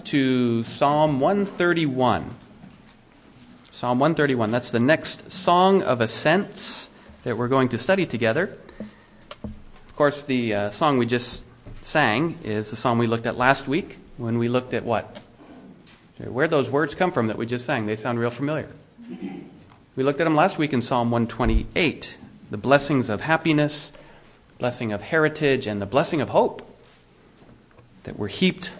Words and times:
to 0.00 0.64
Psalm 0.64 1.20
131. 1.20 2.34
Psalm 3.72 3.98
131. 3.98 4.50
That's 4.50 4.70
the 4.70 4.80
next 4.80 5.30
song 5.30 5.82
of 5.82 6.00
ascents 6.00 6.90
that 7.22 7.36
we're 7.36 7.48
going 7.48 7.68
to 7.70 7.78
study 7.78 8.06
together. 8.06 8.56
Of 9.42 9.96
course, 9.96 10.24
the 10.24 10.54
uh, 10.54 10.70
song 10.70 10.98
we 10.98 11.06
just 11.06 11.42
sang 11.82 12.38
is 12.42 12.70
the 12.70 12.76
song 12.76 12.98
we 12.98 13.06
looked 13.06 13.26
at 13.26 13.36
last 13.36 13.68
week 13.68 13.98
when 14.16 14.38
we 14.38 14.48
looked 14.48 14.74
at 14.74 14.84
what? 14.84 15.20
Where 16.18 16.48
those 16.48 16.70
words 16.70 16.94
come 16.94 17.12
from 17.12 17.26
that 17.26 17.36
we 17.36 17.46
just 17.46 17.64
sang. 17.64 17.86
They 17.86 17.96
sound 17.96 18.18
real 18.18 18.30
familiar. 18.30 18.68
We 19.96 20.02
looked 20.02 20.20
at 20.20 20.24
them 20.24 20.34
last 20.34 20.58
week 20.58 20.72
in 20.72 20.82
Psalm 20.82 21.10
128 21.10 22.16
the 22.50 22.58
blessings 22.58 23.08
of 23.08 23.22
happiness, 23.22 23.92
blessing 24.58 24.92
of 24.92 25.02
heritage, 25.02 25.66
and 25.66 25.82
the 25.82 25.86
blessing 25.86 26.20
of 26.20 26.28
hope 26.28 26.62
that 28.04 28.18
were 28.18 28.28
heaped 28.28 28.70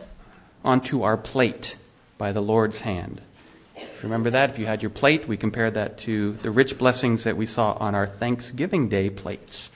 onto 0.65 1.03
our 1.03 1.17
plate 1.17 1.77
by 2.19 2.33
the 2.33 2.41
Lord's 2.41 2.81
hand. 2.81 3.21
If 3.77 4.03
you 4.03 4.09
remember 4.09 4.31
that, 4.31 4.51
if 4.51 4.59
you 4.59 4.67
had 4.67 4.83
your 4.83 4.91
plate, 4.91 5.29
we 5.29 5.37
compared 5.37 5.75
that 5.75 5.99
to 5.99 6.33
the 6.43 6.51
rich 6.51 6.79
blessings 6.79 7.25
that 7.25 7.37
we 7.37 7.47
saw 7.47 7.73
on 7.73 7.95
our 7.95 8.07
Thanksgiving 8.07 8.89
Day 8.89 9.11
plates. 9.11 9.71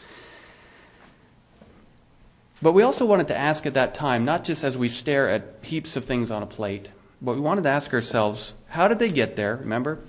But 2.61 2.73
we 2.73 2.83
also 2.83 3.05
wanted 3.05 3.29
to 3.29 3.37
ask 3.37 3.67
at 3.67 3.75
that 3.75 3.95
time, 3.95 4.25
not 4.25 4.45
just 4.45 4.65
as 4.65 4.77
we 4.77 4.89
stare 4.89 5.29
at 5.29 5.57
heaps 5.63 5.97
of 5.97 6.05
things 6.05 6.31
on 6.31 6.43
a 6.43 6.47
plate, 6.47 6.91
but 7.21 7.35
we 7.35 7.41
wanted 7.41 7.63
to 7.63 7.69
ask 7.69 7.93
ourselves, 7.93 8.55
how 8.69 8.89
did 8.89 8.99
they 8.99 9.11
get 9.11 9.37
there? 9.37 9.57
Remember? 9.57 10.01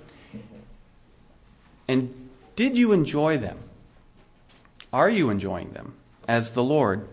And 1.86 2.30
did 2.56 2.78
you 2.78 2.92
enjoy 2.92 3.38
them? 3.38 3.58
Are 4.92 5.10
you 5.10 5.30
enjoying 5.30 5.72
them 5.72 5.94
as 6.26 6.52
the 6.52 6.62
Lord 6.62 7.08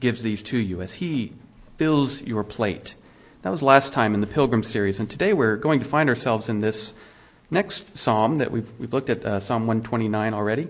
gives 0.00 0.22
these 0.22 0.42
to 0.44 0.58
you, 0.58 0.82
as 0.82 0.94
He 0.94 1.32
fills 1.76 2.20
your 2.22 2.44
plate? 2.44 2.94
That 3.44 3.50
was 3.50 3.62
last 3.62 3.92
time 3.92 4.14
in 4.14 4.22
the 4.22 4.26
Pilgrim 4.26 4.62
series, 4.62 4.98
and 4.98 5.10
today 5.10 5.34
we're 5.34 5.56
going 5.56 5.78
to 5.78 5.84
find 5.84 6.08
ourselves 6.08 6.48
in 6.48 6.60
this 6.60 6.94
next 7.50 7.94
psalm 7.94 8.36
that 8.36 8.50
we've, 8.50 8.72
we've 8.80 8.94
looked 8.94 9.10
at 9.10 9.22
uh, 9.22 9.38
Psalm 9.38 9.66
129 9.66 10.32
already, 10.32 10.66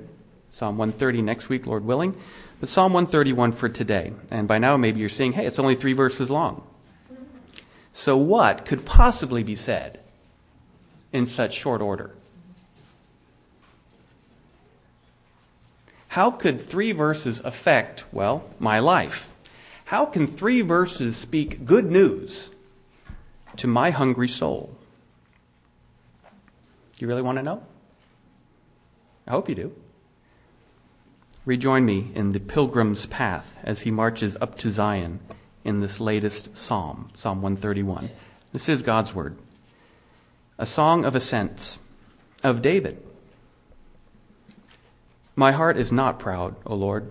Psalm 0.50 0.76
130 0.76 1.22
next 1.22 1.48
week, 1.48 1.68
Lord 1.68 1.84
willing, 1.84 2.16
but 2.58 2.68
Psalm 2.68 2.92
131 2.92 3.52
for 3.52 3.68
today. 3.68 4.12
And 4.28 4.48
by 4.48 4.58
now, 4.58 4.76
maybe 4.76 4.98
you're 4.98 5.08
saying, 5.08 5.34
hey, 5.34 5.46
it's 5.46 5.60
only 5.60 5.76
three 5.76 5.92
verses 5.92 6.30
long. 6.30 6.66
So, 7.92 8.16
what 8.16 8.66
could 8.66 8.84
possibly 8.84 9.44
be 9.44 9.54
said 9.54 10.00
in 11.12 11.26
such 11.26 11.54
short 11.54 11.80
order? 11.80 12.10
How 16.08 16.32
could 16.32 16.60
three 16.60 16.90
verses 16.90 17.38
affect, 17.44 18.04
well, 18.10 18.50
my 18.58 18.80
life? 18.80 19.32
How 19.84 20.06
can 20.06 20.26
three 20.26 20.60
verses 20.60 21.16
speak 21.16 21.64
good 21.64 21.88
news 21.88 22.50
to 23.58 23.66
my 23.66 23.90
hungry 23.90 24.28
soul? 24.28 24.76
You 26.98 27.08
really 27.08 27.22
want 27.22 27.36
to 27.36 27.42
know? 27.42 27.62
I 29.26 29.30
hope 29.30 29.48
you 29.48 29.54
do. 29.54 29.72
Rejoin 31.44 31.84
me 31.84 32.10
in 32.14 32.32
the 32.32 32.40
pilgrim's 32.40 33.06
path 33.06 33.58
as 33.62 33.82
he 33.82 33.90
marches 33.90 34.36
up 34.40 34.56
to 34.58 34.70
Zion 34.70 35.20
in 35.64 35.80
this 35.80 36.00
latest 36.00 36.56
psalm, 36.56 37.08
Psalm 37.16 37.42
131. 37.42 38.10
This 38.52 38.68
is 38.68 38.82
God's 38.82 39.14
word. 39.14 39.36
A 40.58 40.66
song 40.66 41.04
of 41.04 41.14
ascents 41.14 41.78
of 42.42 42.62
David. 42.62 43.02
My 45.34 45.52
heart 45.52 45.76
is 45.76 45.90
not 45.90 46.18
proud, 46.18 46.54
O 46.64 46.74
Lord. 46.74 47.10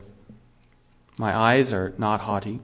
My 1.17 1.35
eyes 1.35 1.73
are 1.73 1.93
not 1.97 2.21
haughty. 2.21 2.61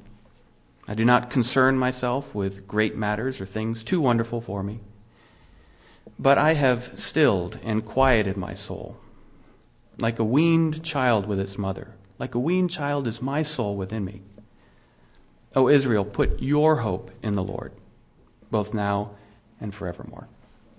I 0.90 0.96
do 0.96 1.06
not 1.06 1.30
concern 1.30 1.78
myself 1.78 2.34
with 2.34 2.68
great 2.68 2.96
matters 2.96 3.40
or 3.40 3.46
things 3.46 3.84
too 3.84 4.02
wonderful 4.02 4.42
for 4.42 4.64
me. 4.64 4.80
But 6.18 6.40
I 6.40 6.56
have 6.56 6.98
stilled 6.98 7.60
and 7.64 7.86
quieted 7.86 8.36
my 8.36 8.56
soul. 8.56 8.98
Like 10.00 10.18
a 10.18 10.24
weaned 10.24 10.84
child 10.84 11.28
with 11.28 11.40
its 11.40 11.60
mother, 11.60 11.94
like 12.18 12.34
a 12.34 12.40
weaned 12.40 12.72
child 12.72 13.06
is 13.06 13.22
my 13.22 13.44
soul 13.44 13.78
within 13.78 14.04
me. 14.04 14.24
O 15.56 15.70
Israel, 15.70 16.04
put 16.04 16.42
your 16.42 16.78
hope 16.78 17.12
in 17.22 17.36
the 17.36 17.44
Lord, 17.44 17.72
both 18.50 18.74
now 18.74 19.12
and 19.62 19.76
forevermore. 19.76 20.28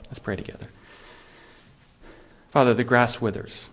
Let's 0.06 0.18
pray 0.18 0.34
together. 0.34 0.66
Father, 2.50 2.74
the 2.74 2.82
grass 2.82 3.20
withers, 3.20 3.68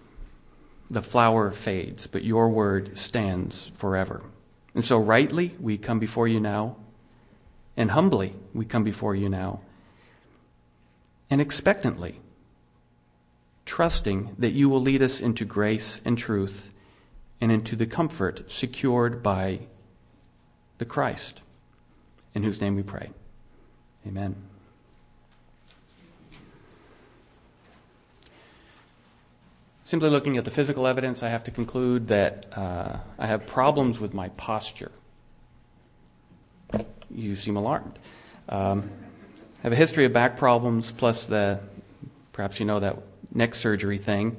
the 0.88 1.02
flower 1.02 1.50
fades, 1.50 2.06
but 2.06 2.24
your 2.24 2.48
word 2.50 2.96
stands 2.96 3.72
forever. 3.74 4.22
And 4.78 4.86
so, 4.86 5.00
rightly, 5.00 5.56
we 5.60 5.80
come 5.80 5.98
before 5.98 6.28
you 6.28 6.40
now, 6.40 6.76
and 7.76 7.90
humbly, 7.90 8.36
we 8.54 8.64
come 8.64 8.84
before 8.84 9.16
you 9.16 9.28
now, 9.28 9.62
and 11.32 11.42
expectantly, 11.42 12.22
trusting 13.66 14.36
that 14.38 14.52
you 14.52 14.70
will 14.70 14.80
lead 14.80 15.02
us 15.02 15.20
into 15.20 15.46
grace 15.46 16.00
and 16.06 16.16
truth 16.16 16.70
and 17.42 17.52
into 17.52 17.76
the 17.76 17.88
comfort 17.88 18.52
secured 18.52 19.24
by 19.24 19.62
the 20.78 20.86
Christ, 20.86 21.42
in 22.36 22.44
whose 22.44 22.62
name 22.62 22.76
we 22.76 22.84
pray. 22.84 23.10
Amen. 24.06 24.47
Simply 29.88 30.10
looking 30.10 30.36
at 30.36 30.44
the 30.44 30.52
physical 30.52 30.86
evidence, 30.86 31.24
I 31.24 31.30
have 31.30 31.46
to 31.46 31.52
conclude 31.52 32.10
that 32.10 32.46
uh, 32.58 32.98
I 33.18 33.26
have 33.26 33.48
problems 33.48 34.02
with 34.02 34.14
my 34.14 34.28
posture. 34.28 34.92
You 37.10 37.38
seem 37.38 37.56
alarmed. 37.56 37.98
Um, 38.50 38.92
I 39.60 39.62
have 39.62 39.72
a 39.72 39.78
history 39.78 40.04
of 40.04 40.12
back 40.12 40.36
problems, 40.36 40.92
plus 40.92 41.26
the, 41.26 41.62
perhaps 42.34 42.60
you 42.60 42.66
know 42.66 42.82
that 42.82 42.98
neck 43.34 43.56
surgery 43.56 43.98
thing. 43.98 44.36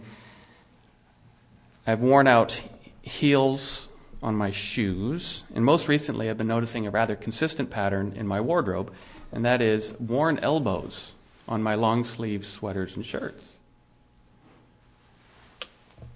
I've 1.87 2.03
worn 2.03 2.27
out 2.27 2.63
heels 3.01 3.89
on 4.23 4.35
my 4.35 4.51
shoes, 4.51 5.45
and 5.55 5.65
most 5.65 5.89
recently 5.89 6.29
I've 6.29 6.37
been 6.37 6.47
noticing 6.47 6.87
a 6.87 6.91
rather 6.91 7.17
consistent 7.17 7.71
pattern 7.71 8.13
in 8.15 8.27
my 8.27 8.43
wardrobe, 8.43 8.93
and 9.33 9.47
that 9.47 9.63
is 9.63 9.99
worn 9.99 10.39
elbows 10.41 11.13
on 11.49 11.63
my 11.63 11.75
long 11.75 12.05
sleeve 12.05 12.45
sweaters 12.45 12.97
and 12.97 13.07
shirts. 13.07 13.58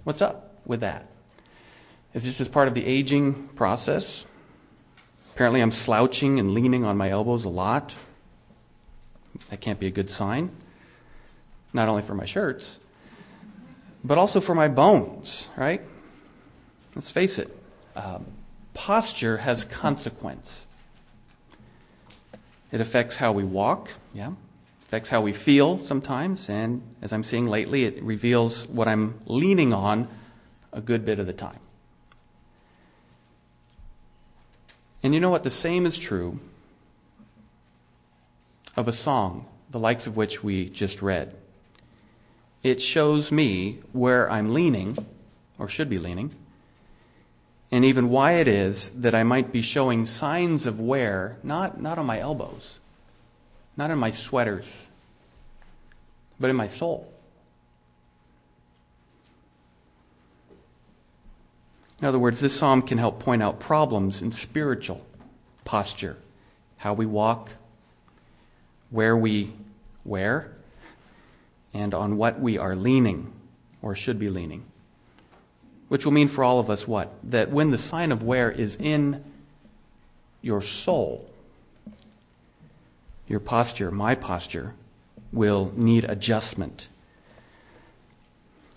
What's 0.04 0.20
up 0.20 0.56
with 0.66 0.80
that? 0.80 1.06
Is 2.12 2.24
this 2.24 2.38
just 2.38 2.52
part 2.52 2.68
of 2.68 2.74
the 2.74 2.84
aging 2.84 3.48
process? 3.54 4.26
Apparently, 5.34 5.60
I'm 5.60 5.72
slouching 5.72 6.38
and 6.38 6.52
leaning 6.52 6.84
on 6.84 6.96
my 6.96 7.08
elbows 7.08 7.44
a 7.44 7.48
lot. 7.48 7.94
That 9.48 9.60
can't 9.60 9.78
be 9.78 9.86
a 9.86 9.90
good 9.90 10.10
sign. 10.10 10.50
Not 11.72 11.88
only 11.88 12.02
for 12.02 12.14
my 12.14 12.24
shirts, 12.24 12.80
but 14.04 14.18
also 14.18 14.40
for 14.40 14.54
my 14.54 14.68
bones, 14.68 15.48
right? 15.56 15.80
Let's 16.94 17.10
face 17.10 17.38
it, 17.38 17.56
um, 17.96 18.26
posture 18.74 19.38
has 19.38 19.64
consequence. 19.64 20.66
It 22.70 22.80
affects 22.80 23.16
how 23.16 23.32
we 23.32 23.44
walk, 23.44 23.90
yeah, 24.12 24.32
affects 24.92 25.08
how 25.08 25.22
we 25.22 25.32
feel 25.32 25.82
sometimes, 25.86 26.50
and 26.50 26.82
as 27.00 27.14
I'm 27.14 27.25
seeing 27.25 27.47
lately, 27.47 27.84
it 27.84 28.03
reveals 28.03 28.69
what 28.69 28.88
I'm 28.88 29.19
leaning 29.25 29.72
on 29.72 30.06
a 30.70 30.82
good 30.82 31.06
bit 31.06 31.19
of 31.19 31.26
the 31.26 31.32
time. 31.32 31.60
And 35.02 35.14
you 35.14 35.20
know 35.20 35.31
what? 35.31 35.44
The 35.44 35.48
same 35.48 35.86
is 35.86 35.97
true 35.98 36.41
of 38.76 38.86
a 38.86 38.92
song, 38.92 39.47
the 39.70 39.78
likes 39.78 40.06
of 40.06 40.14
which 40.14 40.44
we 40.44 40.69
just 40.69 41.00
read. 41.00 41.34
It 42.62 42.82
shows 42.82 43.32
me 43.32 43.78
where 43.94 44.31
I'm 44.31 44.52
leaning, 44.52 44.98
or 45.58 45.69
should 45.69 45.88
be 45.88 45.98
leaning, 45.98 46.34
and 47.70 47.82
even 47.82 48.10
why 48.10 48.32
it 48.32 48.47
is 48.47 48.91
that 48.91 49.14
I 49.14 49.22
might 49.22 49.52
be 49.52 49.62
showing 49.62 50.04
signs 50.04 50.66
of 50.66 50.78
wear, 50.78 51.38
not, 51.42 51.81
not 51.81 51.97
on 51.97 52.04
my 52.04 52.19
elbows, 52.19 52.78
not 53.75 53.91
in 53.91 53.98
my 53.98 54.11
sweaters, 54.11 54.88
but 56.42 56.50
in 56.50 56.56
my 56.56 56.66
soul. 56.66 57.08
In 62.00 62.08
other 62.08 62.18
words, 62.18 62.40
this 62.40 62.52
psalm 62.52 62.82
can 62.82 62.98
help 62.98 63.20
point 63.20 63.44
out 63.44 63.60
problems 63.60 64.20
in 64.20 64.32
spiritual 64.32 65.06
posture, 65.64 66.16
how 66.78 66.94
we 66.94 67.06
walk, 67.06 67.50
where 68.90 69.16
we 69.16 69.52
wear, 70.04 70.50
and 71.72 71.94
on 71.94 72.16
what 72.16 72.40
we 72.40 72.58
are 72.58 72.74
leaning 72.74 73.32
or 73.80 73.94
should 73.94 74.18
be 74.18 74.28
leaning. 74.28 74.64
Which 75.86 76.04
will 76.04 76.12
mean 76.12 76.26
for 76.26 76.42
all 76.42 76.58
of 76.58 76.68
us 76.68 76.88
what? 76.88 77.14
That 77.22 77.52
when 77.52 77.70
the 77.70 77.78
sign 77.78 78.10
of 78.10 78.24
wear 78.24 78.50
is 78.50 78.74
in 78.76 79.22
your 80.40 80.60
soul, 80.60 81.30
your 83.28 83.38
posture, 83.38 83.92
my 83.92 84.16
posture, 84.16 84.74
will 85.32 85.73
need 85.75 86.05
adjustment. 86.05 86.88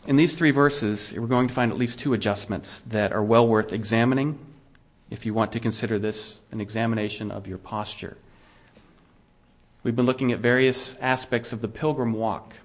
In 0.08 0.16
these 0.16 0.38
three 0.38 0.52
verses, 0.52 1.14
we're 1.16 1.28
going 1.28 1.48
to 1.48 1.54
find 1.54 1.72
at 1.72 1.78
least 1.78 2.00
two 2.00 2.14
adjustments 2.14 2.82
that 2.82 3.12
are 3.12 3.24
well 3.24 3.48
worth 3.48 3.74
examining 3.74 4.38
if 5.10 5.26
you 5.26 5.34
want 5.34 5.52
to 5.52 5.60
consider 5.60 6.00
this 6.00 6.42
an 6.52 6.62
examination 6.62 7.32
of 7.32 7.48
your 7.48 7.58
posture. 7.58 8.18
We've 9.84 9.96
been 9.96 10.06
looking 10.06 10.32
at 10.32 10.40
various 10.40 10.96
aspects 11.00 11.54
of 11.54 11.62
the 11.62 11.68
pilgrim 11.68 12.14
walk. 12.14 12.56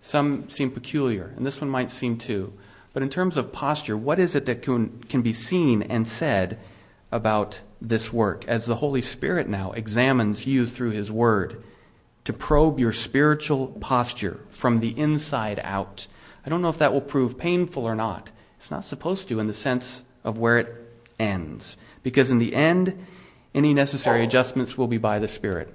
Some 0.00 0.48
seem 0.48 0.70
peculiar, 0.70 1.32
and 1.36 1.46
this 1.46 1.60
one 1.60 1.68
might 1.68 1.90
seem 1.90 2.16
too. 2.16 2.54
But 2.92 3.02
in 3.02 3.10
terms 3.10 3.36
of 3.36 3.52
posture, 3.52 3.96
what 3.96 4.18
is 4.18 4.34
it 4.34 4.46
that 4.46 4.62
can, 4.62 5.02
can 5.04 5.22
be 5.22 5.32
seen 5.32 5.82
and 5.82 6.06
said 6.06 6.58
about 7.12 7.60
this 7.80 8.12
work 8.12 8.46
as 8.48 8.66
the 8.66 8.76
Holy 8.76 9.00
Spirit 9.00 9.48
now 9.48 9.72
examines 9.72 10.46
you 10.46 10.66
through 10.66 10.90
His 10.90 11.10
Word 11.10 11.62
to 12.24 12.32
probe 12.32 12.78
your 12.78 12.92
spiritual 12.92 13.68
posture 13.80 14.40
from 14.48 14.78
the 14.78 14.98
inside 14.98 15.60
out? 15.62 16.06
I 16.44 16.48
don't 16.48 16.62
know 16.62 16.68
if 16.68 16.78
that 16.78 16.92
will 16.92 17.00
prove 17.00 17.38
painful 17.38 17.84
or 17.84 17.94
not. 17.94 18.30
It's 18.56 18.70
not 18.70 18.84
supposed 18.84 19.28
to 19.28 19.40
in 19.40 19.46
the 19.46 19.54
sense 19.54 20.04
of 20.24 20.38
where 20.38 20.58
it 20.58 20.92
ends. 21.18 21.76
Because 22.02 22.30
in 22.30 22.38
the 22.38 22.54
end, 22.54 23.06
any 23.54 23.74
necessary 23.74 24.22
adjustments 24.24 24.78
will 24.78 24.86
be 24.86 24.98
by 24.98 25.18
the 25.18 25.28
Spirit, 25.28 25.74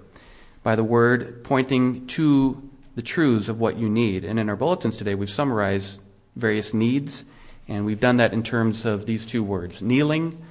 by 0.64 0.76
the 0.76 0.84
Word 0.84 1.44
pointing 1.44 2.08
to 2.08 2.70
the 2.96 3.02
truths 3.02 3.50
of 3.50 3.60
what 3.60 3.78
you 3.78 3.90
need. 3.90 4.24
And 4.24 4.40
in 4.40 4.50
our 4.50 4.56
bulletins 4.56 4.98
today, 4.98 5.16
we've 5.16 5.30
summarized 5.30 6.00
various 6.36 6.74
needs, 6.74 7.26
and 7.68 7.86
we've 7.86 8.00
done 8.00 8.18
that 8.18 8.34
in 8.34 8.44
terms 8.44 8.86
of 8.86 9.06
these 9.06 9.26
two 9.26 9.44
words 9.44 9.82
kneeling 9.82 10.42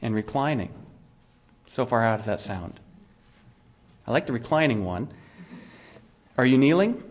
and 0.00 0.14
reclining. 0.14 0.72
So 1.66 1.84
far, 1.84 2.02
how 2.02 2.16
does 2.16 2.26
that 2.26 2.40
sound? 2.40 2.80
I 4.06 4.12
like 4.12 4.26
the 4.26 4.32
reclining 4.32 4.84
one. 4.84 5.08
Are 6.40 6.46
you 6.46 6.56
kneeling? 6.56 7.02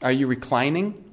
Are 0.00 0.10
you 0.10 0.26
reclining? 0.26 1.04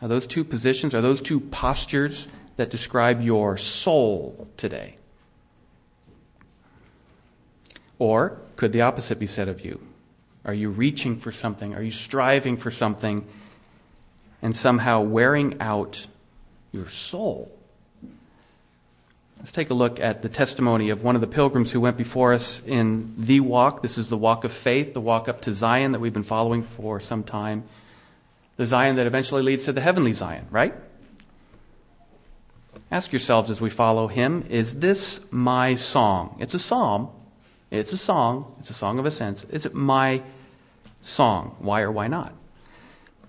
Are 0.00 0.06
those 0.06 0.24
two 0.24 0.44
positions, 0.44 0.94
are 0.94 1.00
those 1.00 1.20
two 1.20 1.40
postures 1.40 2.28
that 2.54 2.70
describe 2.70 3.20
your 3.20 3.56
soul 3.56 4.46
today? 4.56 4.94
Or 7.98 8.38
could 8.54 8.72
the 8.72 8.82
opposite 8.82 9.18
be 9.18 9.26
said 9.26 9.48
of 9.48 9.64
you? 9.64 9.80
Are 10.44 10.54
you 10.54 10.70
reaching 10.70 11.16
for 11.16 11.32
something? 11.32 11.74
Are 11.74 11.82
you 11.82 11.90
striving 11.90 12.56
for 12.56 12.70
something 12.70 13.26
and 14.40 14.54
somehow 14.54 15.00
wearing 15.00 15.60
out 15.60 16.06
your 16.70 16.86
soul? 16.86 17.57
Let's 19.38 19.52
take 19.52 19.70
a 19.70 19.74
look 19.74 20.00
at 20.00 20.22
the 20.22 20.28
testimony 20.28 20.90
of 20.90 21.04
one 21.04 21.14
of 21.14 21.20
the 21.20 21.28
pilgrims 21.28 21.70
who 21.70 21.80
went 21.80 21.96
before 21.96 22.32
us 22.32 22.60
in 22.66 23.14
the 23.16 23.38
walk. 23.38 23.82
This 23.82 23.96
is 23.96 24.08
the 24.08 24.16
walk 24.16 24.42
of 24.42 24.52
faith, 24.52 24.94
the 24.94 25.00
walk 25.00 25.28
up 25.28 25.40
to 25.42 25.54
Zion 25.54 25.92
that 25.92 26.00
we've 26.00 26.12
been 26.12 26.24
following 26.24 26.62
for 26.62 26.98
some 26.98 27.22
time. 27.22 27.62
The 28.56 28.66
Zion 28.66 28.96
that 28.96 29.06
eventually 29.06 29.42
leads 29.42 29.64
to 29.66 29.72
the 29.72 29.80
heavenly 29.80 30.12
Zion, 30.12 30.48
right? 30.50 30.74
Ask 32.90 33.12
yourselves 33.12 33.48
as 33.50 33.60
we 33.60 33.70
follow 33.70 34.08
him 34.08 34.44
is 34.48 34.80
this 34.80 35.20
my 35.30 35.76
song? 35.76 36.36
It's 36.40 36.54
a 36.54 36.58
psalm. 36.58 37.10
It's 37.70 37.92
a 37.92 37.98
song. 37.98 38.56
It's 38.58 38.70
a 38.70 38.74
song 38.74 38.98
of 38.98 39.06
ascents. 39.06 39.44
Is 39.50 39.66
it 39.66 39.74
my 39.74 40.22
song? 41.00 41.54
Why 41.60 41.82
or 41.82 41.92
why 41.92 42.08
not? 42.08 42.32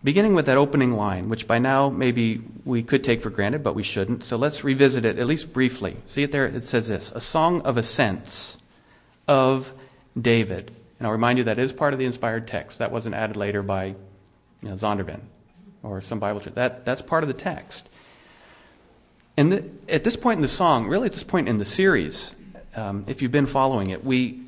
Beginning 0.01 0.33
with 0.33 0.45
that 0.45 0.57
opening 0.57 0.93
line, 0.93 1.27
which 1.27 1.45
by 1.45 1.59
now 1.59 1.89
maybe 1.89 2.41
we 2.63 2.83
could 2.83 3.03
take 3.03 3.21
for 3.21 3.29
granted, 3.29 3.63
but 3.63 3.75
we 3.75 3.83
shouldn't. 3.83 4.23
So 4.23 4.37
let's 4.37 4.63
revisit 4.63 5.03
it 5.03 5.19
at 5.19 5.27
least 5.27 5.51
briefly. 5.51 5.97
See 6.05 6.23
it 6.23 6.31
there? 6.31 6.45
It 6.45 6.63
says 6.63 6.87
this 6.87 7.11
A 7.13 7.19
song 7.19 7.61
of 7.61 7.77
ascents 7.77 8.57
of 9.27 9.73
David. 10.19 10.71
And 10.97 11.07
I'll 11.07 11.11
remind 11.11 11.37
you 11.37 11.43
that 11.45 11.59
is 11.59 11.73
part 11.73 11.93
of 11.93 11.99
the 11.99 12.05
inspired 12.05 12.47
text. 12.47 12.79
That 12.79 12.91
wasn't 12.91 13.15
added 13.15 13.35
later 13.35 13.61
by 13.61 13.95
you 14.61 14.69
know, 14.69 14.75
Zondervan 14.75 15.21
or 15.83 16.01
some 16.01 16.19
Bible 16.19 16.39
church. 16.39 16.55
That, 16.55 16.85
that's 16.85 17.01
part 17.01 17.23
of 17.23 17.27
the 17.27 17.33
text. 17.33 17.87
And 19.37 19.51
the, 19.51 19.71
at 19.87 20.03
this 20.03 20.17
point 20.17 20.37
in 20.37 20.41
the 20.41 20.49
song, 20.49 20.87
really 20.87 21.05
at 21.05 21.13
this 21.13 21.23
point 21.23 21.47
in 21.47 21.57
the 21.57 21.65
series, 21.65 22.35
um, 22.75 23.05
if 23.07 23.21
you've 23.21 23.31
been 23.31 23.45
following 23.45 23.89
it, 23.89 24.03
we 24.03 24.41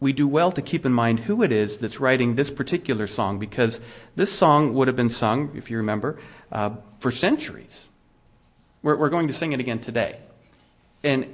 we 0.00 0.12
do 0.12 0.28
well 0.28 0.52
to 0.52 0.62
keep 0.62 0.86
in 0.86 0.92
mind 0.92 1.20
who 1.20 1.42
it 1.42 1.50
is 1.50 1.78
that's 1.78 1.98
writing 1.98 2.34
this 2.34 2.50
particular 2.50 3.06
song 3.06 3.38
because 3.38 3.80
this 4.14 4.32
song 4.32 4.74
would 4.74 4.86
have 4.86 4.96
been 4.96 5.10
sung, 5.10 5.50
if 5.54 5.70
you 5.70 5.76
remember, 5.76 6.18
uh, 6.52 6.70
for 7.00 7.10
centuries. 7.10 7.88
We're, 8.82 8.96
we're 8.96 9.08
going 9.08 9.26
to 9.26 9.32
sing 9.32 9.52
it 9.52 9.60
again 9.60 9.80
today. 9.80 10.20
And 11.02 11.26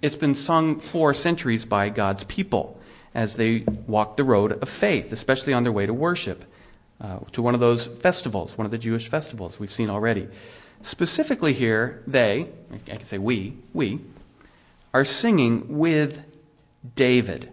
it's 0.00 0.16
been 0.16 0.34
sung 0.34 0.80
for 0.80 1.12
centuries 1.12 1.64
by 1.64 1.88
God's 1.90 2.24
people 2.24 2.80
as 3.14 3.36
they 3.36 3.64
walk 3.86 4.16
the 4.16 4.24
road 4.24 4.52
of 4.62 4.68
faith, 4.68 5.12
especially 5.12 5.52
on 5.52 5.62
their 5.62 5.72
way 5.72 5.86
to 5.86 5.94
worship, 5.94 6.44
uh, 7.00 7.18
to 7.32 7.42
one 7.42 7.54
of 7.54 7.60
those 7.60 7.86
festivals, 7.86 8.56
one 8.56 8.64
of 8.64 8.70
the 8.70 8.78
Jewish 8.78 9.08
festivals 9.08 9.58
we've 9.58 9.72
seen 9.72 9.90
already. 9.90 10.28
Specifically 10.82 11.52
here, 11.52 12.02
they, 12.06 12.48
I 12.72 12.96
can 12.96 13.04
say 13.04 13.18
we, 13.18 13.56
we, 13.72 14.00
are 14.92 15.04
singing 15.04 15.78
with 15.78 16.22
David. 16.94 17.50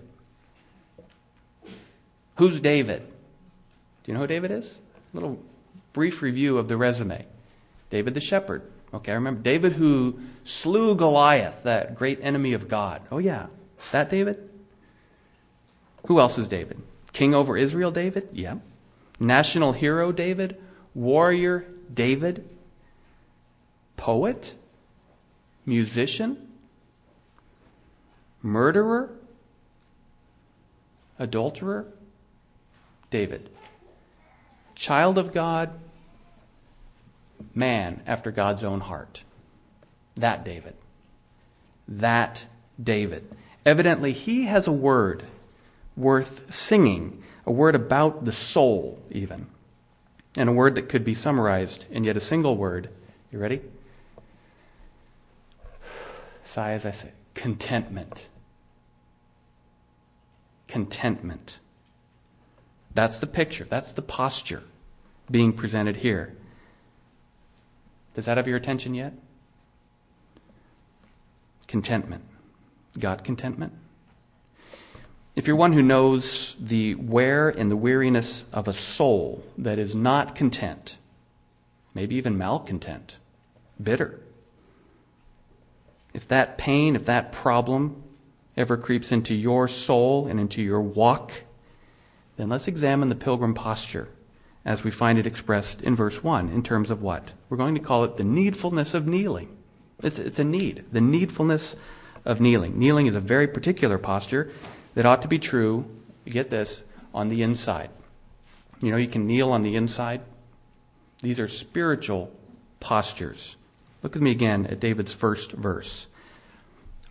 Who's 2.35 2.59
David? 2.59 3.01
Do 4.03 4.11
you 4.11 4.13
know 4.13 4.21
who 4.21 4.27
David 4.27 4.51
is? 4.51 4.79
A 5.13 5.15
little 5.15 5.39
brief 5.93 6.21
review 6.21 6.57
of 6.57 6.67
the 6.67 6.77
resume. 6.77 7.25
David 7.89 8.13
the 8.13 8.19
shepherd. 8.19 8.63
Okay, 8.93 9.11
I 9.11 9.15
remember 9.15 9.41
David 9.41 9.73
who 9.73 10.19
slew 10.43 10.95
Goliath, 10.95 11.63
that 11.63 11.95
great 11.95 12.19
enemy 12.21 12.53
of 12.53 12.67
God. 12.67 13.01
Oh, 13.11 13.17
yeah. 13.17 13.47
That 13.91 14.09
David? 14.09 14.49
Who 16.07 16.19
else 16.19 16.37
is 16.37 16.47
David? 16.47 16.81
King 17.11 17.33
over 17.33 17.57
Israel, 17.57 17.91
David? 17.91 18.29
Yeah. 18.33 18.55
National 19.19 19.71
hero, 19.71 20.11
David? 20.11 20.57
Warrior, 20.93 21.65
David? 21.93 22.47
Poet? 23.95 24.55
Musician? 25.65 26.49
Murderer? 28.41 29.11
Adulterer? 31.17 31.87
David. 33.13 33.47
Child 34.73 35.19
of 35.19 35.31
God, 35.31 35.69
man 37.53 38.01
after 38.07 38.31
God's 38.31 38.63
own 38.63 38.79
heart. 38.79 39.23
That 40.15 40.43
David. 40.43 40.73
That 41.87 42.47
David. 42.81 43.29
Evidently, 43.67 44.13
he 44.13 44.45
has 44.45 44.65
a 44.65 44.71
word 44.71 45.25
worth 45.95 46.51
singing, 46.51 47.21
a 47.45 47.51
word 47.51 47.75
about 47.75 48.25
the 48.25 48.31
soul, 48.31 48.99
even, 49.11 49.45
and 50.35 50.49
a 50.49 50.53
word 50.53 50.73
that 50.73 50.89
could 50.89 51.05
be 51.05 51.13
summarized 51.13 51.85
in 51.91 52.03
yet 52.03 52.17
a 52.17 52.19
single 52.19 52.57
word. 52.57 52.89
You 53.31 53.37
ready? 53.37 53.61
Sigh 56.43 56.71
as 56.71 56.83
I 56.83 56.91
say 56.91 57.11
contentment. 57.35 58.27
Contentment. 60.67 61.59
That's 62.93 63.19
the 63.19 63.27
picture, 63.27 63.65
that's 63.65 63.91
the 63.91 64.01
posture 64.01 64.63
being 65.29 65.53
presented 65.53 65.97
here. 65.97 66.35
Does 68.13 68.25
that 68.25 68.37
have 68.37 68.47
your 68.47 68.57
attention 68.57 68.93
yet? 68.93 69.13
Contentment. 71.67 72.23
God 72.99 73.23
contentment? 73.23 73.73
If 75.35 75.47
you're 75.47 75.55
one 75.55 75.73
who 75.73 75.81
knows 75.81 76.55
the 76.59 76.93
wear 76.95 77.49
and 77.49 77.71
the 77.71 77.75
weariness 77.75 78.43
of 78.53 78.67
a 78.67 78.73
soul 78.73 79.43
that 79.57 79.79
is 79.79 79.95
not 79.95 80.35
content, 80.35 80.99
maybe 81.95 82.15
even 82.15 82.37
malcontent, 82.37 83.17
bitter, 83.81 84.19
if 86.13 86.27
that 86.27 86.59
pain, 86.59 86.95
if 86.95 87.05
that 87.05 87.31
problem 87.31 88.03
ever 88.55 88.77
creeps 88.77 89.11
into 89.11 89.33
your 89.33 89.67
soul 89.67 90.27
and 90.27 90.39
into 90.39 90.61
your 90.61 90.81
walk, 90.81 91.31
then 92.37 92.49
let's 92.49 92.67
examine 92.67 93.09
the 93.09 93.15
pilgrim 93.15 93.53
posture 93.53 94.09
as 94.65 94.83
we 94.83 94.91
find 94.91 95.19
it 95.19 95.27
expressed 95.27 95.81
in 95.81 95.95
verse 95.95 96.23
1 96.23 96.49
in 96.49 96.63
terms 96.63 96.89
of 96.89 97.01
what? 97.01 97.33
We're 97.49 97.57
going 97.57 97.75
to 97.75 97.81
call 97.81 98.03
it 98.03 98.15
the 98.15 98.23
needfulness 98.23 98.93
of 98.93 99.07
kneeling. 99.07 99.55
It's, 100.01 100.19
it's 100.19 100.39
a 100.39 100.43
need, 100.43 100.85
the 100.91 100.99
needfulness 100.99 101.75
of 102.25 102.39
kneeling. 102.39 102.77
Kneeling 102.77 103.07
is 103.07 103.15
a 103.15 103.19
very 103.19 103.47
particular 103.47 103.97
posture 103.97 104.51
that 104.95 105.05
ought 105.05 105.21
to 105.21 105.27
be 105.27 105.39
true, 105.39 105.85
you 106.25 106.31
get 106.31 106.49
this, 106.49 106.85
on 107.13 107.29
the 107.29 107.41
inside. 107.41 107.89
You 108.81 108.91
know, 108.91 108.97
you 108.97 109.07
can 109.07 109.27
kneel 109.27 109.51
on 109.51 109.61
the 109.61 109.75
inside. 109.75 110.21
These 111.21 111.39
are 111.39 111.47
spiritual 111.47 112.31
postures. 112.79 113.55
Look 114.01 114.15
at 114.15 114.21
me 114.21 114.31
again 114.31 114.65
at 114.67 114.79
David's 114.79 115.13
first 115.13 115.51
verse. 115.51 116.07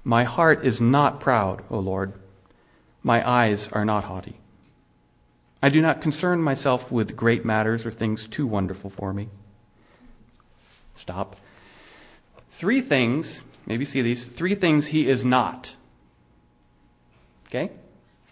My 0.04 0.24
heart 0.24 0.64
is 0.64 0.80
not 0.80 1.20
proud, 1.20 1.64
O 1.70 1.78
Lord. 1.78 2.12
My 3.02 3.26
eyes 3.28 3.68
are 3.68 3.84
not 3.84 4.04
haughty. 4.04 4.41
I 5.62 5.68
do 5.68 5.80
not 5.80 6.00
concern 6.00 6.42
myself 6.42 6.90
with 6.90 7.14
great 7.14 7.44
matters 7.44 7.86
or 7.86 7.92
things 7.92 8.26
too 8.26 8.46
wonderful 8.46 8.90
for 8.90 9.12
me. 9.12 9.28
Stop. 10.94 11.36
Three 12.50 12.80
things, 12.80 13.44
maybe 13.64 13.84
see 13.84 14.02
these, 14.02 14.26
three 14.26 14.56
things 14.56 14.88
he 14.88 15.08
is 15.08 15.24
not. 15.24 15.74
Okay? 17.46 17.70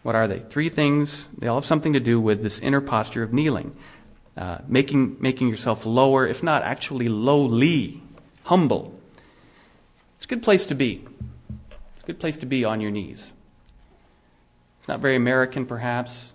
What 0.02 0.14
are 0.14 0.26
they? 0.26 0.40
Three 0.40 0.68
things, 0.68 1.28
they 1.38 1.46
all 1.46 1.56
have 1.56 1.66
something 1.66 1.92
to 1.92 2.00
do 2.00 2.20
with 2.20 2.42
this 2.42 2.58
inner 2.58 2.80
posture 2.80 3.22
of 3.22 3.32
kneeling. 3.32 3.76
Uh, 4.36 4.58
making, 4.66 5.16
making 5.20 5.48
yourself 5.48 5.84
lower, 5.84 6.26
if 6.26 6.42
not 6.42 6.62
actually 6.62 7.08
lowly, 7.08 8.02
humble. 8.44 8.98
It's 10.16 10.24
a 10.24 10.28
good 10.28 10.42
place 10.42 10.64
to 10.66 10.74
be. 10.74 11.04
It's 11.94 12.02
a 12.02 12.06
good 12.06 12.18
place 12.18 12.36
to 12.38 12.46
be 12.46 12.64
on 12.64 12.80
your 12.80 12.90
knees. 12.90 13.32
It's 14.78 14.88
not 14.88 15.00
very 15.00 15.16
American, 15.16 15.66
perhaps, 15.66 16.32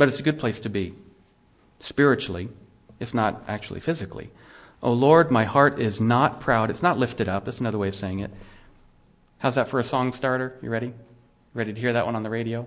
but 0.00 0.08
it's 0.08 0.18
a 0.18 0.22
good 0.22 0.38
place 0.38 0.58
to 0.60 0.70
be, 0.70 0.94
spiritually, 1.78 2.48
if 3.00 3.12
not 3.12 3.44
actually 3.46 3.80
physically. 3.80 4.30
Oh 4.82 4.94
Lord, 4.94 5.30
my 5.30 5.44
heart 5.44 5.78
is 5.78 6.00
not 6.00 6.40
proud. 6.40 6.70
It's 6.70 6.82
not 6.82 6.98
lifted 6.98 7.28
up. 7.28 7.44
That's 7.44 7.60
another 7.60 7.76
way 7.76 7.88
of 7.88 7.94
saying 7.94 8.20
it. 8.20 8.30
How's 9.40 9.56
that 9.56 9.68
for 9.68 9.78
a 9.78 9.84
song 9.84 10.14
starter? 10.14 10.56
You 10.62 10.70
ready? 10.70 10.94
Ready 11.52 11.74
to 11.74 11.78
hear 11.78 11.92
that 11.92 12.06
one 12.06 12.16
on 12.16 12.22
the 12.22 12.30
radio? 12.30 12.66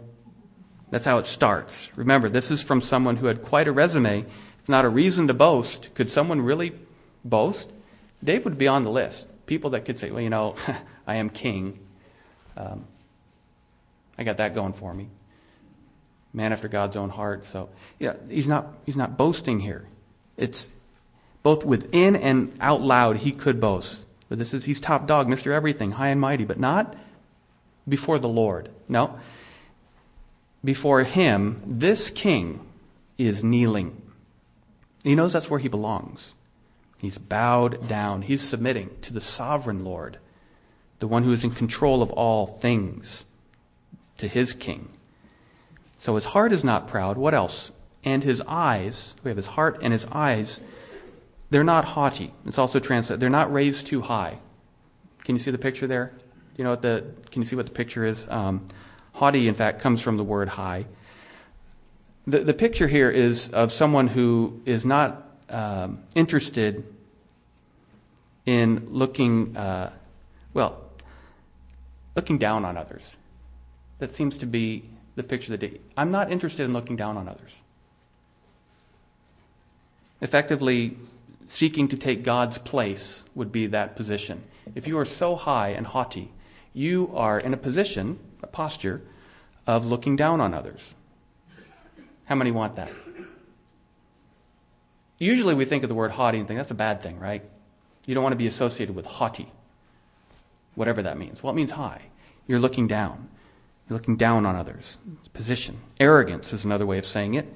That's 0.92 1.06
how 1.06 1.18
it 1.18 1.26
starts. 1.26 1.90
Remember, 1.96 2.30
this 2.30 2.52
is 2.52 2.62
from 2.62 2.82
someone 2.82 3.16
who 3.16 3.26
had 3.26 3.42
quite 3.42 3.68
a 3.68 3.72
resume, 3.72 4.28
if 4.62 4.70
not 4.70 4.86
a 4.86 4.90
reason 4.90 5.26
to 5.26 5.34
boast. 5.34 5.90
Could 5.96 6.12
someone 6.12 6.40
really 6.40 6.74
boast? 7.26 7.74
Dave 8.24 8.46
would 8.46 8.60
be 8.60 8.68
on 8.68 8.84
the 8.84 8.92
list. 8.92 9.26
People 9.48 9.72
that 9.72 9.86
could 9.86 9.98
say, 9.98 10.12
well, 10.12 10.22
you 10.22 10.30
know, 10.30 10.56
I 11.08 11.16
am 11.16 11.32
king. 11.32 11.80
Um, 12.56 12.86
I 14.20 14.24
got 14.24 14.38
that 14.38 14.54
going 14.54 14.74
for 14.74 14.94
me. 14.94 15.10
Man 16.34 16.52
after 16.52 16.68
God's 16.68 16.96
own 16.96 17.10
heart. 17.10 17.46
So, 17.46 17.70
yeah, 18.00 18.16
he's 18.28 18.48
not, 18.48 18.74
he's 18.86 18.96
not 18.96 19.18
boasting 19.18 19.60
here. 19.60 19.88
It's 20.36 20.68
both 21.44 21.66
within 21.66 22.16
and 22.16 22.56
out 22.60 22.82
loud, 22.82 23.18
he 23.18 23.32
could 23.32 23.60
boast. 23.60 24.06
But 24.30 24.40
this 24.40 24.54
is, 24.54 24.66
he's 24.66 24.80
top 24.80 25.06
dog, 25.06 25.28
Mr. 25.28 25.52
Everything, 25.52 25.92
high 25.92 26.08
and 26.08 26.20
mighty, 26.20 26.46
but 26.46 26.60
not 26.60 26.96
before 27.88 28.18
the 28.18 28.30
Lord. 28.30 28.70
No. 28.88 29.20
Before 30.64 31.04
him, 31.04 31.62
this 31.66 32.10
king 32.10 32.66
is 33.18 33.44
kneeling. 33.44 34.02
He 35.04 35.16
knows 35.16 35.34
that's 35.34 35.50
where 35.50 35.60
he 35.60 35.68
belongs. 35.68 36.34
He's 37.00 37.18
bowed 37.18 37.88
down. 37.90 38.22
He's 38.22 38.42
submitting 38.42 38.90
to 39.02 39.12
the 39.12 39.20
sovereign 39.20 39.84
Lord, 39.84 40.20
the 41.00 41.08
one 41.08 41.24
who 41.24 41.34
is 41.34 41.44
in 41.44 41.52
control 41.52 42.02
of 42.02 42.12
all 42.12 42.48
things, 42.48 43.26
to 44.18 44.28
his 44.30 44.54
king. 44.54 44.90
So 46.04 46.16
his 46.16 46.26
heart 46.26 46.52
is 46.52 46.66
not 46.66 46.86
proud. 46.86 47.18
What 47.18 47.34
else? 47.34 47.72
And 48.04 48.26
his 48.26 48.44
eyes, 48.46 49.16
we 49.24 49.30
have 49.30 49.38
his 49.38 49.48
heart 49.48 49.80
and 49.82 49.94
his 49.94 50.06
eyes, 50.12 50.60
they're 51.50 51.64
not 51.64 51.86
haughty. 51.86 52.34
It's 52.46 52.60
also 52.60 52.82
translated, 52.82 53.22
they're 53.22 53.30
not 53.30 53.54
raised 53.54 53.88
too 53.88 54.02
high. 54.02 54.40
Can 55.24 55.34
you 55.34 55.40
see 55.40 55.50
the 55.50 55.58
picture 55.58 55.88
there? 55.88 56.08
Do 56.08 56.58
you 56.58 56.66
know 56.66 56.72
what 56.72 56.82
the, 56.82 57.06
can 57.32 57.42
you 57.42 57.46
see 57.46 57.56
what 57.56 57.68
the 57.68 57.72
picture 57.72 58.06
is? 58.06 58.28
Um, 58.30 58.68
haughty, 59.14 59.48
in 59.48 59.56
fact, 59.56 59.80
comes 59.80 60.02
from 60.02 60.18
the 60.18 60.26
word 60.26 60.50
high. 60.50 60.88
The, 62.28 62.40
the 62.40 62.54
picture 62.54 62.90
here 62.90 63.10
is 63.10 63.48
of 63.52 63.72
someone 63.72 64.08
who 64.08 64.62
is 64.66 64.86
not 64.86 65.26
um, 65.50 66.04
interested 66.16 66.84
in 68.46 68.90
looking, 68.92 69.56
uh, 69.56 69.94
well, 70.54 70.84
looking 72.14 72.38
down 72.38 72.66
on 72.66 72.76
others. 72.76 73.16
That 74.00 74.12
seems 74.12 74.36
to 74.40 74.46
be 74.46 74.90
the 75.16 75.24
picture 75.24 75.56
that 75.56 75.82
I'm 75.96 76.12
not 76.12 76.32
interested 76.32 76.64
in 76.64 76.74
looking 76.74 76.96
down 76.96 77.18
on 77.18 77.28
others. 77.28 77.52
Effectively, 80.22 80.98
seeking 81.48 81.88
to 81.90 81.98
take 81.98 82.24
God's 82.24 82.58
place 82.58 83.26
would 83.36 83.52
be 83.52 83.68
that 83.68 83.96
position. 83.96 84.44
If 84.74 84.88
you 84.88 84.98
are 84.98 85.06
so 85.06 85.36
high 85.36 85.70
and 85.70 85.86
haughty, 85.86 86.32
you 86.74 87.12
are 87.14 87.40
in 87.40 87.54
a 87.54 87.58
position, 87.58 88.20
a 88.42 88.48
posture, 88.48 89.02
of 89.68 89.86
looking 89.86 90.16
down 90.16 90.42
on 90.42 90.54
others. 90.54 90.94
How 92.26 92.36
many 92.36 92.52
want 92.52 92.76
that? 92.78 92.92
Usually 95.20 95.54
we 95.54 95.66
think 95.66 95.84
of 95.84 95.90
the 95.90 95.96
word 95.96 96.12
haughty 96.12 96.40
and 96.40 96.48
think 96.48 96.58
that's 96.58 96.72
a 96.72 96.76
bad 96.76 97.02
thing, 97.02 97.20
right? 97.20 97.44
You 98.06 98.16
don't 98.16 98.24
want 98.24 98.34
to 98.34 98.38
be 98.38 98.48
associated 98.48 98.96
with 98.96 99.06
haughty, 99.06 99.52
whatever 100.76 101.02
that 101.02 101.18
means. 101.18 101.44
Well, 101.44 101.54
it 101.54 101.56
means 101.56 101.72
high. 101.72 102.04
You're 102.48 102.60
looking 102.60 102.88
down. 102.88 103.30
You're 103.88 103.98
looking 103.98 104.16
down 104.16 104.46
on 104.46 104.56
others. 104.56 104.98
It's 105.20 105.28
position. 105.28 105.80
Arrogance 106.00 106.54
is 106.54 106.64
another 106.64 106.86
way 106.86 106.98
of 106.98 107.06
saying 107.06 107.34
it. 107.34 107.54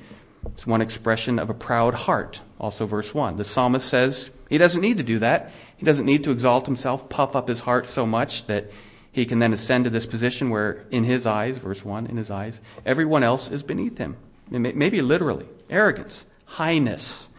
It's 0.47 0.67
one 0.67 0.81
expression 0.81 1.39
of 1.39 1.49
a 1.49 1.53
proud 1.53 1.93
heart, 1.93 2.41
also 2.59 2.85
verse 2.85 3.13
1. 3.13 3.37
The 3.37 3.43
psalmist 3.43 3.87
says 3.87 4.31
he 4.49 4.57
doesn't 4.57 4.81
need 4.81 4.97
to 4.97 5.03
do 5.03 5.19
that. 5.19 5.51
He 5.75 5.85
doesn't 5.85 6.05
need 6.05 6.23
to 6.23 6.31
exalt 6.31 6.65
himself, 6.65 7.09
puff 7.09 7.35
up 7.35 7.47
his 7.47 7.61
heart 7.61 7.87
so 7.87 8.05
much 8.05 8.47
that 8.47 8.71
he 9.11 9.25
can 9.25 9.39
then 9.39 9.53
ascend 9.53 9.85
to 9.85 9.89
this 9.89 10.05
position 10.05 10.49
where, 10.49 10.85
in 10.91 11.03
his 11.03 11.25
eyes, 11.25 11.57
verse 11.57 11.83
1, 11.83 12.05
in 12.07 12.17
his 12.17 12.29
eyes, 12.29 12.61
everyone 12.85 13.23
else 13.23 13.49
is 13.49 13.63
beneath 13.63 13.97
him. 13.97 14.15
Maybe 14.49 15.01
literally. 15.01 15.47
Arrogance, 15.69 16.23
highness. 16.45 17.29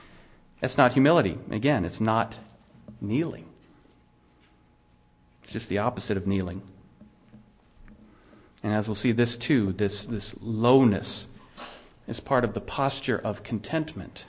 That's 0.61 0.77
not 0.77 0.95
humility. 0.95 1.39
Again, 1.51 1.85
it's 1.85 2.01
not 2.01 2.39
kneeling. 3.01 3.47
It's 5.45 5.53
just 5.53 5.69
the 5.69 5.79
opposite 5.79 6.17
of 6.17 6.27
kneeling. 6.27 6.63
And 8.63 8.73
as 8.75 8.89
we'll 8.89 8.95
see, 8.95 9.13
this 9.13 9.37
too, 9.37 9.73
this, 9.73 10.05
this 10.05 10.35
lowness, 10.41 11.29
is 12.07 12.21
part 12.21 12.43
of 12.43 12.55
the 12.55 12.61
posture 12.61 13.19
of 13.19 13.43
contentment. 13.43 14.25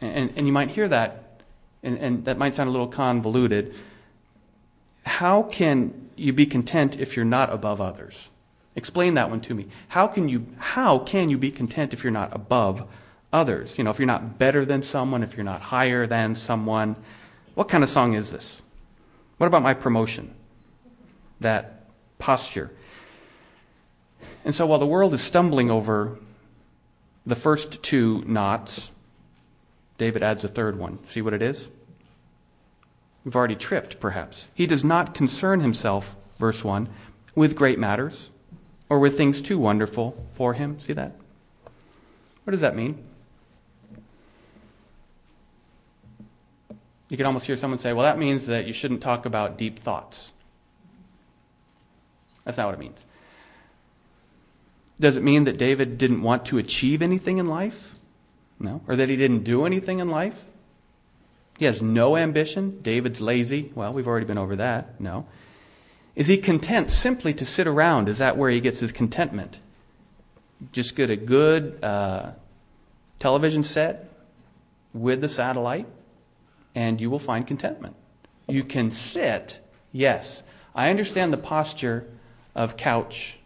And, 0.00 0.32
and 0.36 0.46
you 0.46 0.52
might 0.52 0.70
hear 0.70 0.86
that, 0.88 1.42
and, 1.82 1.98
and 1.98 2.24
that 2.26 2.38
might 2.38 2.54
sound 2.54 2.68
a 2.68 2.72
little 2.72 2.86
convoluted. 2.88 3.74
How 5.04 5.42
can 5.42 6.10
you 6.14 6.32
be 6.32 6.46
content 6.46 6.96
if 6.96 7.16
you're 7.16 7.24
not 7.24 7.52
above 7.52 7.80
others? 7.80 8.30
Explain 8.76 9.14
that 9.14 9.30
one 9.30 9.40
to 9.40 9.54
me. 9.54 9.66
How 9.88 10.06
can 10.06 10.28
you, 10.28 10.46
how 10.58 10.98
can 11.00 11.30
you 11.30 11.38
be 11.38 11.50
content 11.50 11.92
if 11.92 12.04
you're 12.04 12.12
not 12.12 12.32
above 12.32 12.86
others? 13.32 13.76
You 13.76 13.82
know, 13.82 13.90
if 13.90 13.98
you're 13.98 14.06
not 14.06 14.38
better 14.38 14.64
than 14.64 14.82
someone, 14.82 15.22
if 15.24 15.36
you're 15.36 15.44
not 15.44 15.60
higher 15.60 16.06
than 16.06 16.36
someone. 16.36 16.94
What 17.54 17.68
kind 17.68 17.82
of 17.82 17.90
song 17.90 18.12
is 18.12 18.30
this? 18.30 18.62
What 19.38 19.48
about 19.48 19.62
my 19.62 19.74
promotion? 19.74 20.32
That 21.40 21.88
posture. 22.18 22.70
And 24.48 24.54
so 24.54 24.64
while 24.64 24.78
the 24.78 24.86
world 24.86 25.12
is 25.12 25.20
stumbling 25.20 25.70
over 25.70 26.16
the 27.26 27.36
first 27.36 27.82
two 27.82 28.24
knots, 28.26 28.90
David 29.98 30.22
adds 30.22 30.42
a 30.42 30.48
third 30.48 30.78
one. 30.78 31.06
See 31.06 31.20
what 31.20 31.34
it 31.34 31.42
is? 31.42 31.68
We've 33.26 33.36
already 33.36 33.56
tripped, 33.56 34.00
perhaps. 34.00 34.48
He 34.54 34.66
does 34.66 34.82
not 34.82 35.12
concern 35.12 35.60
himself, 35.60 36.14
verse 36.38 36.64
1, 36.64 36.88
with 37.34 37.56
great 37.56 37.78
matters 37.78 38.30
or 38.88 38.98
with 38.98 39.18
things 39.18 39.42
too 39.42 39.58
wonderful 39.58 40.16
for 40.32 40.54
him. 40.54 40.80
See 40.80 40.94
that? 40.94 41.12
What 42.44 42.52
does 42.52 42.62
that 42.62 42.74
mean? 42.74 43.04
You 47.10 47.18
can 47.18 47.26
almost 47.26 47.44
hear 47.44 47.56
someone 47.58 47.78
say, 47.78 47.92
well, 47.92 48.04
that 48.04 48.18
means 48.18 48.46
that 48.46 48.64
you 48.64 48.72
shouldn't 48.72 49.02
talk 49.02 49.26
about 49.26 49.58
deep 49.58 49.78
thoughts. 49.78 50.32
That's 52.46 52.56
not 52.56 52.64
what 52.64 52.76
it 52.76 52.80
means. 52.80 53.04
Does 55.00 55.16
it 55.16 55.22
mean 55.22 55.44
that 55.44 55.56
David 55.56 55.98
didn't 55.98 56.22
want 56.22 56.46
to 56.46 56.58
achieve 56.58 57.02
anything 57.02 57.38
in 57.38 57.46
life? 57.46 57.94
No. 58.58 58.82
Or 58.88 58.96
that 58.96 59.08
he 59.08 59.16
didn't 59.16 59.44
do 59.44 59.64
anything 59.64 60.00
in 60.00 60.08
life? 60.08 60.44
He 61.58 61.64
has 61.64 61.80
no 61.82 62.16
ambition. 62.16 62.80
David's 62.82 63.20
lazy. 63.20 63.72
Well, 63.74 63.92
we've 63.92 64.06
already 64.06 64.26
been 64.26 64.38
over 64.38 64.56
that. 64.56 65.00
No. 65.00 65.26
Is 66.16 66.26
he 66.26 66.36
content 66.36 66.90
simply 66.90 67.32
to 67.34 67.46
sit 67.46 67.66
around? 67.66 68.08
Is 68.08 68.18
that 68.18 68.36
where 68.36 68.50
he 68.50 68.60
gets 68.60 68.80
his 68.80 68.90
contentment? 68.90 69.60
Just 70.72 70.96
get 70.96 71.10
a 71.10 71.16
good 71.16 71.82
uh, 71.82 72.32
television 73.20 73.62
set 73.62 74.10
with 74.92 75.20
the 75.20 75.28
satellite, 75.28 75.86
and 76.74 77.00
you 77.00 77.10
will 77.10 77.20
find 77.20 77.46
contentment. 77.46 77.94
You 78.48 78.64
can 78.64 78.90
sit, 78.90 79.60
yes. 79.92 80.42
I 80.74 80.90
understand 80.90 81.32
the 81.32 81.38
posture 81.38 82.08
of 82.54 82.76
couch 82.76 83.37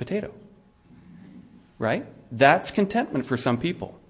potato. 0.00 0.32
Right? 1.78 2.06
That's 2.32 2.70
contentment 2.70 3.26
for 3.26 3.36
some 3.36 3.58
people. 3.58 4.00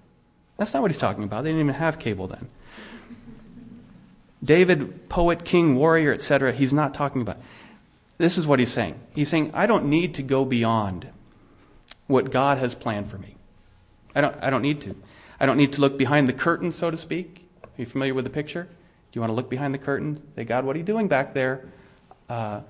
That's 0.57 0.73
not 0.73 0.81
what 0.81 0.89
he's 0.89 0.99
talking 0.99 1.23
about. 1.23 1.43
They 1.43 1.49
didn't 1.49 1.67
even 1.67 1.75
have 1.75 1.99
cable 1.99 2.27
then. 2.27 2.47
David, 4.43 5.09
poet, 5.09 5.45
king, 5.45 5.75
warrior, 5.75 6.13
etc., 6.13 6.51
he's 6.51 6.73
not 6.73 6.93
talking 6.93 7.21
about. 7.21 7.37
This 8.17 8.37
is 8.37 8.47
what 8.47 8.59
he's 8.59 8.71
saying. 8.71 8.99
He's 9.13 9.29
saying, 9.29 9.51
I 9.53 9.67
don't 9.67 9.85
need 9.85 10.15
to 10.15 10.23
go 10.23 10.45
beyond 10.45 11.09
what 12.07 12.31
God 12.31 12.57
has 12.57 12.73
planned 12.73 13.09
for 13.09 13.17
me. 13.17 13.35
I 14.15 14.21
don't, 14.21 14.35
I 14.41 14.49
don't 14.49 14.61
need 14.61 14.81
to. 14.81 14.95
I 15.39 15.45
don't 15.45 15.57
need 15.57 15.73
to 15.73 15.81
look 15.81 15.97
behind 15.97 16.27
the 16.27 16.33
curtain, 16.33 16.71
so 16.71 16.89
to 16.89 16.97
speak. 16.97 17.47
Are 17.63 17.69
you 17.77 17.85
familiar 17.85 18.13
with 18.13 18.25
the 18.25 18.31
picture? 18.31 18.63
Do 18.63 19.17
you 19.17 19.21
want 19.21 19.31
to 19.31 19.35
look 19.35 19.49
behind 19.49 19.73
the 19.73 19.79
curtain? 19.79 20.21
Say, 20.35 20.45
God, 20.45 20.65
what 20.65 20.75
are 20.75 20.79
you 20.79 20.85
doing 20.85 21.07
back 21.07 21.33
there? 21.33 21.67
Uh, 22.29 22.61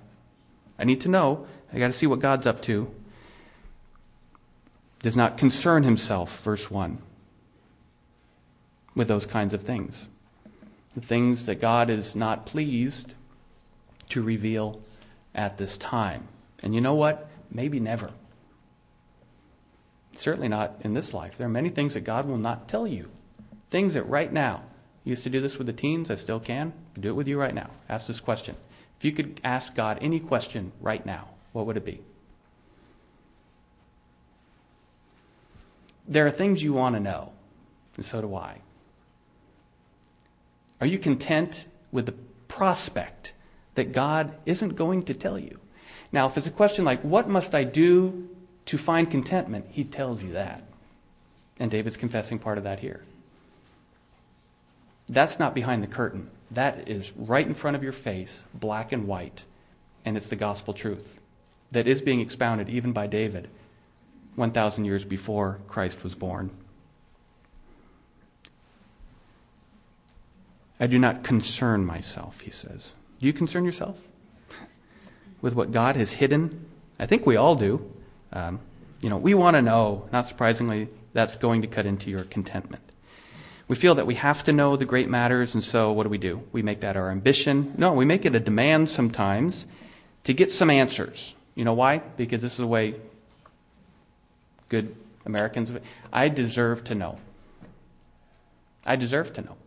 I 0.80 0.86
need 0.86 1.02
to 1.02 1.10
know. 1.10 1.46
I 1.74 1.80
got 1.80 1.88
to 1.88 1.94
see 1.94 2.08
what 2.08 2.20
God's 2.20 2.48
up 2.48 2.62
to 2.64 2.92
does 5.02 5.18
not 5.18 5.38
concern 5.38 5.84
himself, 5.84 6.42
verse 6.44 6.70
1, 6.70 7.00
with 8.96 9.08
those 9.08 9.26
kinds 9.26 9.54
of 9.54 9.64
things. 9.64 10.10
The 10.96 11.02
things 11.02 11.46
that 11.46 11.62
God 11.62 11.90
is 11.90 12.16
not 12.16 12.46
pleased 12.46 13.14
to 14.10 14.22
reveal 14.22 14.82
at 15.34 15.58
this 15.58 15.78
time. 15.78 16.28
And 16.62 16.76
you 16.76 16.82
know 16.82 16.94
what? 16.94 17.30
Maybe 17.50 17.80
never. 17.80 18.12
Certainly 20.14 20.50
not 20.50 20.76
in 20.82 20.94
this 20.94 21.14
life. 21.14 21.38
There 21.38 21.48
are 21.48 21.52
many 21.52 21.70
things 21.70 21.94
that 21.94 22.02
God 22.02 22.26
will 22.28 22.38
not 22.38 22.68
tell 22.68 22.86
you. 22.86 23.10
Things 23.70 23.94
that 23.94 24.04
right 24.04 24.32
now, 24.32 24.64
I 25.06 25.10
used 25.10 25.24
to 25.24 25.30
do 25.30 25.40
this 25.40 25.58
with 25.58 25.68
the 25.68 25.74
teens, 25.74 26.12
I 26.12 26.16
still 26.16 26.40
can. 26.40 26.74
Do 27.00 27.10
it 27.10 27.16
with 27.16 27.28
you 27.28 27.40
right 27.40 27.56
now. 27.56 27.70
Ask 27.88 28.08
this 28.08 28.20
question. 28.20 28.56
If 28.98 29.06
you 29.06 29.14
could 29.14 29.40
ask 29.44 29.74
God 29.74 29.98
any 30.02 30.20
question 30.20 30.74
right 30.82 31.04
now, 31.06 31.30
what 31.54 31.66
would 31.66 31.78
it 31.78 31.86
be? 31.86 32.02
There 36.08 36.26
are 36.26 36.32
things 36.32 36.64
you 36.64 36.74
want 36.74 36.96
to 36.96 37.00
know, 37.00 37.32
and 37.96 38.06
so 38.06 38.22
do 38.22 38.36
I. 38.36 38.62
Are 40.80 40.88
you 40.88 40.98
content 40.98 41.66
with 41.92 42.08
the 42.08 42.16
prospect 42.48 43.34
that 43.76 43.92
God 43.92 44.38
isn't 44.46 44.76
going 44.76 45.04
to 45.04 45.14
tell 45.14 45.38
you? 45.38 45.60
Now, 46.12 46.28
if 46.28 46.38
it's 46.38 46.48
a 46.48 46.52
question 46.52 46.84
like, 46.84 47.02
What 47.02 47.30
must 47.30 47.56
I 47.56 47.64
do 47.64 48.30
to 48.66 48.78
find 48.78 49.10
contentment? 49.10 49.68
He 49.70 49.84
tells 49.84 50.24
you 50.24 50.34
that. 50.34 50.64
And 51.60 51.70
David's 51.70 51.98
confessing 51.98 52.40
part 52.40 52.58
of 52.58 52.64
that 52.64 52.80
here. 52.80 53.04
That's 55.08 55.38
not 55.38 55.54
behind 55.54 55.84
the 55.84 55.88
curtain. 55.88 56.30
That 56.50 56.90
is 56.90 57.14
right 57.16 57.46
in 57.46 57.54
front 57.54 57.76
of 57.76 57.84
your 57.84 57.92
face, 57.92 58.46
black 58.54 58.92
and 58.92 59.08
white. 59.08 59.46
And 60.04 60.18
it's 60.18 60.30
the 60.30 60.36
gospel 60.36 60.74
truth 60.74 61.20
that 61.70 61.88
is 61.88 62.02
being 62.02 62.20
expounded 62.20 62.70
even 62.70 62.92
by 62.92 63.08
David 63.08 63.50
1,000 64.36 64.86
years 64.86 65.06
before 65.06 65.60
Christ 65.68 66.04
was 66.04 66.16
born. 66.16 66.52
I 70.80 70.88
do 70.88 70.98
not 70.98 71.24
concern 71.24 71.86
myself, 71.86 72.42
he 72.42 72.50
says. 72.50 72.96
Do 73.20 73.28
you 73.28 73.34
concern 73.34 73.66
yourself 73.66 74.00
with 75.42 75.54
what 75.54 75.72
God 75.72 75.96
has 75.96 76.14
hidden? 76.14 76.66
I 77.00 77.06
think 77.06 77.26
we 77.26 77.36
all 77.36 77.56
do. 77.56 77.92
Um, 78.34 78.60
you 79.00 79.10
know, 79.10 79.18
we 79.18 79.34
want 79.34 79.58
to 79.58 79.62
know, 79.62 80.08
not 80.12 80.28
surprisingly, 80.28 80.88
that's 81.14 81.36
going 81.36 81.62
to 81.62 81.68
cut 81.68 81.86
into 81.86 82.10
your 82.10 82.24
contentment. 82.24 82.84
We 83.68 83.76
feel 83.76 83.96
that 83.96 84.08
we 84.08 84.16
have 84.16 84.44
to 84.46 84.54
know 84.54 84.76
the 84.76 84.86
great 84.86 85.10
matters, 85.10 85.54
and 85.54 85.64
so 85.64 85.92
what 85.92 86.04
do 86.04 86.10
we 86.10 86.18
do? 86.18 86.44
We 86.52 86.62
make 86.62 86.80
that 86.82 86.98
our 86.98 87.10
ambition. 87.10 87.74
No, 87.78 87.94
we 87.94 88.06
make 88.06 88.26
it 88.26 88.36
a 88.36 88.40
demand 88.40 88.90
sometimes 88.90 89.66
to 90.24 90.34
get 90.34 90.52
some 90.52 90.70
answers. 90.70 91.36
You 91.56 91.64
know 91.64 91.74
why? 91.74 92.00
Because 92.00 92.42
this 92.42 92.54
is 92.54 92.58
the 92.58 92.68
way 92.68 92.96
good 94.72 94.96
Americans. 95.26 95.74
I 96.12 96.30
deserve 96.30 96.84
to 96.86 96.96
know. 96.96 97.20
I 98.86 98.96
deserve 98.96 99.34
to 99.34 99.42
know. 99.42 99.58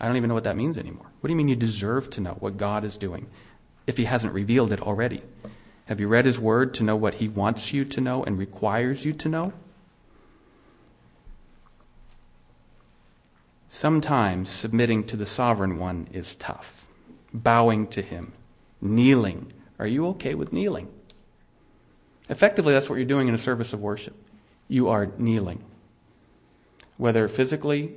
I 0.00 0.06
don't 0.06 0.16
even 0.16 0.28
know 0.28 0.34
what 0.34 0.44
that 0.44 0.56
means 0.56 0.76
anymore. 0.76 1.06
What 1.20 1.28
do 1.28 1.32
you 1.32 1.36
mean 1.36 1.48
you 1.48 1.56
deserve 1.56 2.10
to 2.10 2.20
know 2.20 2.36
what 2.40 2.56
God 2.58 2.84
is 2.84 2.98
doing 2.98 3.28
if 3.86 3.96
He 3.96 4.04
hasn't 4.04 4.34
revealed 4.34 4.72
it 4.72 4.82
already? 4.82 5.22
Have 5.86 6.00
you 6.00 6.08
read 6.08 6.26
His 6.26 6.38
Word 6.38 6.74
to 6.74 6.82
know 6.82 6.96
what 6.96 7.14
He 7.14 7.28
wants 7.28 7.72
you 7.72 7.84
to 7.84 8.00
know 8.00 8.24
and 8.24 8.36
requires 8.36 9.04
you 9.04 9.12
to 9.12 9.28
know? 9.28 9.52
Sometimes 13.68 14.50
submitting 14.50 15.04
to 15.04 15.16
the 15.16 15.26
sovereign 15.26 15.78
one 15.78 16.08
is 16.12 16.34
tough. 16.34 16.86
Bowing 17.32 17.86
to 17.88 18.02
him, 18.02 18.32
kneeling. 18.80 19.52
Are 19.80 19.86
you 19.86 20.06
okay 20.08 20.34
with 20.34 20.52
kneeling? 20.52 20.88
Effectively, 22.28 22.72
that's 22.72 22.88
what 22.88 22.96
you're 22.96 23.04
doing 23.04 23.26
in 23.26 23.34
a 23.34 23.38
service 23.38 23.72
of 23.72 23.80
worship. 23.80 24.14
You 24.68 24.88
are 24.88 25.10
kneeling. 25.18 25.62
Whether 26.96 27.28
physically 27.28 27.92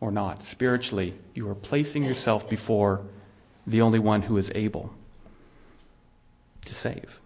or 0.00 0.10
not, 0.10 0.42
spiritually, 0.42 1.14
you 1.34 1.48
are 1.48 1.54
placing 1.54 2.04
yourself 2.04 2.48
before 2.48 3.02
the 3.66 3.80
only 3.80 3.98
one 3.98 4.22
who 4.22 4.36
is 4.36 4.52
able 4.54 4.94
to 6.64 6.74
save. 6.74 7.18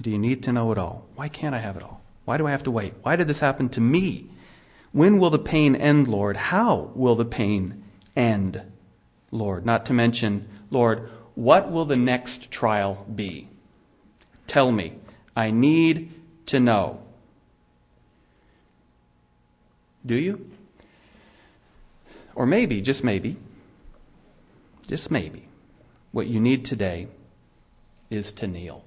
Do 0.00 0.10
you 0.10 0.18
need 0.18 0.42
to 0.44 0.52
know 0.52 0.72
it 0.72 0.78
all? 0.78 1.06
Why 1.14 1.28
can't 1.28 1.54
I 1.54 1.58
have 1.58 1.76
it 1.76 1.82
all? 1.82 2.02
Why 2.24 2.36
do 2.36 2.46
I 2.46 2.50
have 2.50 2.62
to 2.64 2.70
wait? 2.70 2.94
Why 3.02 3.16
did 3.16 3.28
this 3.28 3.40
happen 3.40 3.68
to 3.70 3.80
me? 3.80 4.28
When 4.92 5.18
will 5.18 5.30
the 5.30 5.38
pain 5.38 5.74
end, 5.74 6.08
Lord? 6.08 6.36
How 6.36 6.90
will 6.94 7.14
the 7.14 7.24
pain 7.24 7.82
end, 8.14 8.62
Lord? 9.30 9.64
Not 9.64 9.86
to 9.86 9.92
mention, 9.92 10.48
Lord, 10.70 11.08
what 11.34 11.70
will 11.70 11.84
the 11.84 11.96
next 11.96 12.50
trial 12.50 13.06
be? 13.12 13.48
Tell 14.46 14.70
me. 14.70 14.94
I 15.34 15.50
need 15.50 16.12
to 16.46 16.60
know. 16.60 17.02
Do 20.04 20.14
you? 20.14 20.50
Or 22.34 22.46
maybe, 22.46 22.80
just 22.80 23.04
maybe, 23.04 23.36
just 24.88 25.10
maybe, 25.10 25.46
what 26.10 26.26
you 26.26 26.40
need 26.40 26.64
today 26.64 27.08
is 28.10 28.32
to 28.32 28.46
kneel, 28.46 28.84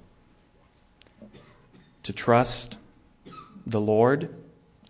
to 2.04 2.12
trust 2.12 2.78
the 3.66 3.80
Lord 3.80 4.34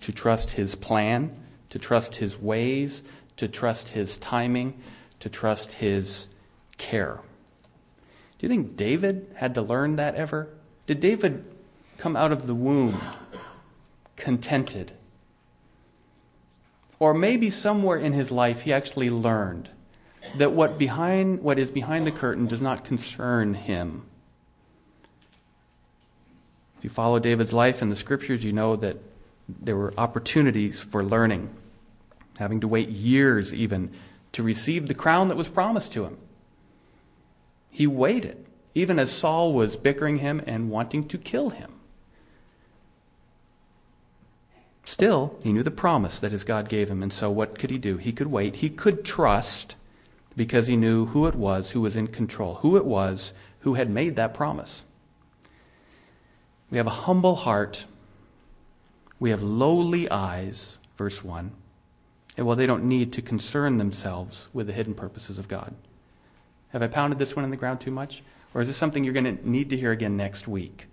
to 0.05 0.11
trust 0.11 0.51
His 0.51 0.75
plan, 0.75 1.35
to 1.71 1.79
trust 1.79 2.17
His 2.17 2.39
ways, 2.39 3.01
to 3.37 3.47
trust 3.47 3.89
His 3.89 4.17
timing, 4.17 4.79
to 5.19 5.29
trust 5.29 5.71
His 5.71 6.27
care. 6.77 7.21
Do 8.37 8.45
you 8.45 8.49
think 8.49 8.75
David 8.75 9.33
had 9.37 9.55
to 9.55 9.63
learn 9.63 9.95
that 9.95 10.13
ever? 10.13 10.49
Did 10.85 10.99
David 10.99 11.43
come 11.97 12.15
out 12.15 12.31
of 12.31 12.47
the 12.47 12.55
womb 12.55 12.99
contented? 14.15 14.91
Or 16.99 17.13
maybe 17.13 17.49
somewhere 17.49 17.97
in 17.97 18.13
his 18.13 18.31
life 18.31 18.61
he 18.61 18.73
actually 18.73 19.09
learned 19.09 19.69
that 20.37 20.53
what 20.53 20.77
behind 20.77 21.41
what 21.41 21.59
is 21.59 21.71
behind 21.71 22.05
the 22.05 22.11
curtain 22.11 22.47
does 22.47 22.61
not 22.61 22.83
concern 22.83 23.53
him. 23.53 24.03
If 26.77 26.83
you 26.83 26.89
follow 26.89 27.19
David's 27.19 27.53
life 27.53 27.81
in 27.81 27.89
the 27.89 27.95
scriptures, 27.95 28.43
you 28.43 28.51
know 28.51 28.75
that 28.75 28.97
there 29.47 29.75
were 29.75 29.93
opportunities 29.97 30.81
for 30.81 31.03
learning, 31.03 31.49
having 32.39 32.59
to 32.61 32.67
wait 32.67 32.89
years 32.89 33.53
even 33.53 33.91
to 34.31 34.43
receive 34.43 34.87
the 34.87 34.93
crown 34.93 35.27
that 35.29 35.37
was 35.37 35.49
promised 35.49 35.93
to 35.93 36.05
him. 36.05 36.17
He 37.69 37.87
waited, 37.87 38.45
even 38.73 38.99
as 38.99 39.11
Saul 39.11 39.53
was 39.53 39.77
bickering 39.77 40.17
him 40.17 40.41
and 40.47 40.69
wanting 40.69 41.07
to 41.09 41.17
kill 41.17 41.51
him. 41.51 41.74
Still, 44.85 45.37
he 45.43 45.51
knew 45.51 45.63
the 45.63 45.71
promise 45.71 46.19
that 46.19 46.31
his 46.31 46.43
God 46.43 46.69
gave 46.69 46.89
him, 46.89 47.01
and 47.01 47.11
so 47.11 47.29
what 47.31 47.57
could 47.57 47.71
he 47.71 47.77
do? 47.77 47.97
He 47.97 48.13
could 48.13 48.27
wait. 48.27 48.57
He 48.57 48.69
could 48.69 49.03
trust 49.03 49.75
because 50.37 50.67
he 50.67 50.77
knew 50.77 51.07
who 51.07 51.25
it 51.25 51.35
was 51.35 51.71
who 51.71 51.81
was 51.81 51.95
in 51.95 52.07
control, 52.07 52.55
who 52.55 52.77
it 52.77 52.85
was 52.85 53.33
who 53.59 53.73
had 53.73 53.89
made 53.89 54.15
that 54.15 54.33
promise. 54.33 54.83
We 56.69 56.77
have 56.77 56.87
a 56.87 56.91
humble 56.91 57.35
heart 57.35 57.85
we 59.19 59.29
have 59.29 59.41
lowly 59.41 60.09
eyes, 60.11 60.77
verse 60.97 61.23
1. 61.23 61.51
And 62.37 62.45
well, 62.45 62.55
they 62.55 62.67
don't 62.67 62.83
need 62.83 63.13
to 63.13 63.21
concern 63.21 63.77
themselves 63.77 64.47
with 64.53 64.67
the 64.67 64.73
hidden 64.73 64.93
purposes 64.93 65.39
of 65.39 65.47
God. 65.47 65.73
Have 66.69 66.83
I 66.83 66.87
pounded 66.87 67.17
this 67.17 67.35
one 67.35 67.45
in 67.45 67.51
the 67.51 67.57
ground 67.57 67.79
too 67.79 67.91
much? 67.91 68.23
Or 68.53 68.61
is 68.61 68.67
this 68.67 68.77
something 68.77 69.03
you're 69.03 69.13
going 69.13 69.37
to 69.37 69.49
need 69.49 69.69
to 69.69 69.77
hear 69.77 69.91
again 69.91 70.17
next 70.17 70.47
week? 70.47 70.87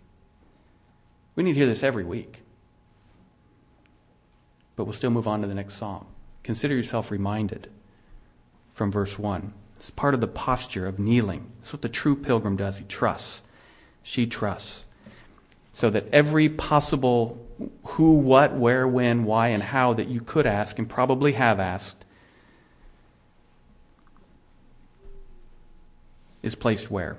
We 1.35 1.43
need 1.43 1.55
to 1.55 1.59
hear 1.59 1.67
this 1.67 1.83
every 1.83 2.05
week. 2.05 2.43
But 4.77 4.85
we'll 4.85 4.93
still 4.93 5.11
move 5.11 5.29
on 5.29 5.41
to 5.41 5.47
the 5.47 5.55
next 5.55 5.75
psalm. 5.75 6.07
Consider 6.43 6.75
yourself 6.75 7.11
reminded 7.11 7.69
from 8.73 8.91
verse 8.91 9.19
1. 9.19 9.53
It's 9.77 9.91
part 9.91 10.15
of 10.15 10.21
the 10.21 10.29
posture 10.29 10.87
of 10.87 10.99
kneeling. 10.99 11.51
It's 11.61 11.73
what 11.73 11.83
the 11.83 11.89
true 11.89 12.17
pilgrim 12.17 12.57
does. 12.57 12.79
He 12.79 12.85
trusts. 12.85 13.43
She 14.03 14.27
trusts. 14.27 14.87
So 15.73 15.91
that 15.91 16.09
every 16.13 16.49
possible 16.49 17.45
who, 17.85 18.13
what, 18.13 18.55
where, 18.55 18.87
when, 18.87 19.25
why, 19.25 19.49
and 19.49 19.63
how 19.63 19.93
that 19.95 20.09
you 20.09 20.21
could 20.21 20.47
ask 20.47 20.79
and 20.79 20.89
probably 20.89 21.33
have 21.33 21.59
asked 21.61 22.05
is 26.43 26.55
placed 26.55 26.91
where? 26.91 27.17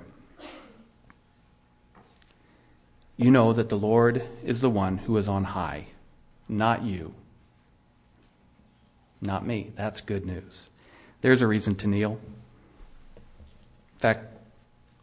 You 3.16 3.30
know 3.30 3.52
that 3.52 3.68
the 3.68 3.78
Lord 3.78 4.24
is 4.44 4.60
the 4.60 4.70
one 4.70 4.98
who 4.98 5.16
is 5.16 5.28
on 5.28 5.44
high, 5.44 5.86
not 6.48 6.82
you, 6.82 7.14
not 9.24 9.46
me. 9.46 9.72
That's 9.74 10.00
good 10.00 10.24
news. 10.24 10.68
There's 11.20 11.42
a 11.42 11.46
reason 11.46 11.74
to 11.76 11.88
kneel. 11.88 12.20
In 13.94 13.98
fact, 13.98 14.26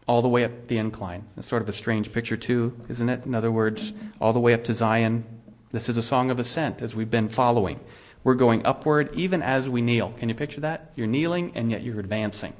all 0.08 0.22
the 0.22 0.30
way 0.30 0.44
up 0.44 0.68
the 0.68 0.78
incline. 0.78 1.26
It's 1.38 1.48
sort 1.48 1.62
of 1.62 1.70
a 1.70 1.74
strange 1.74 2.12
picture, 2.12 2.38
too, 2.38 2.80
isn't 2.90 3.10
it? 3.10 3.26
In 3.26 3.34
other 3.34 3.52
words, 3.52 3.94
all 4.20 4.34
the 4.34 4.40
way 4.40 4.54
up 4.54 4.64
to 4.66 4.74
Zion. 4.74 5.24
This 5.72 5.88
is 5.88 5.98
a 5.98 6.04
song 6.04 6.30
of 6.30 6.40
ascent 6.40 6.82
as 6.82 6.96
we've 6.96 7.10
been 7.10 7.30
following. 7.30 7.80
We're 8.24 8.36
going 8.36 8.66
upward 8.66 9.16
even 9.16 9.42
as 9.42 9.70
we 9.70 9.82
kneel. 9.82 10.14
Can 10.18 10.30
you 10.30 10.36
picture 10.36 10.62
that? 10.62 10.92
You're 10.96 11.08
kneeling 11.08 11.54
and 11.56 11.72
yet 11.72 11.82
you're 11.82 12.00
advancing. 12.00 12.54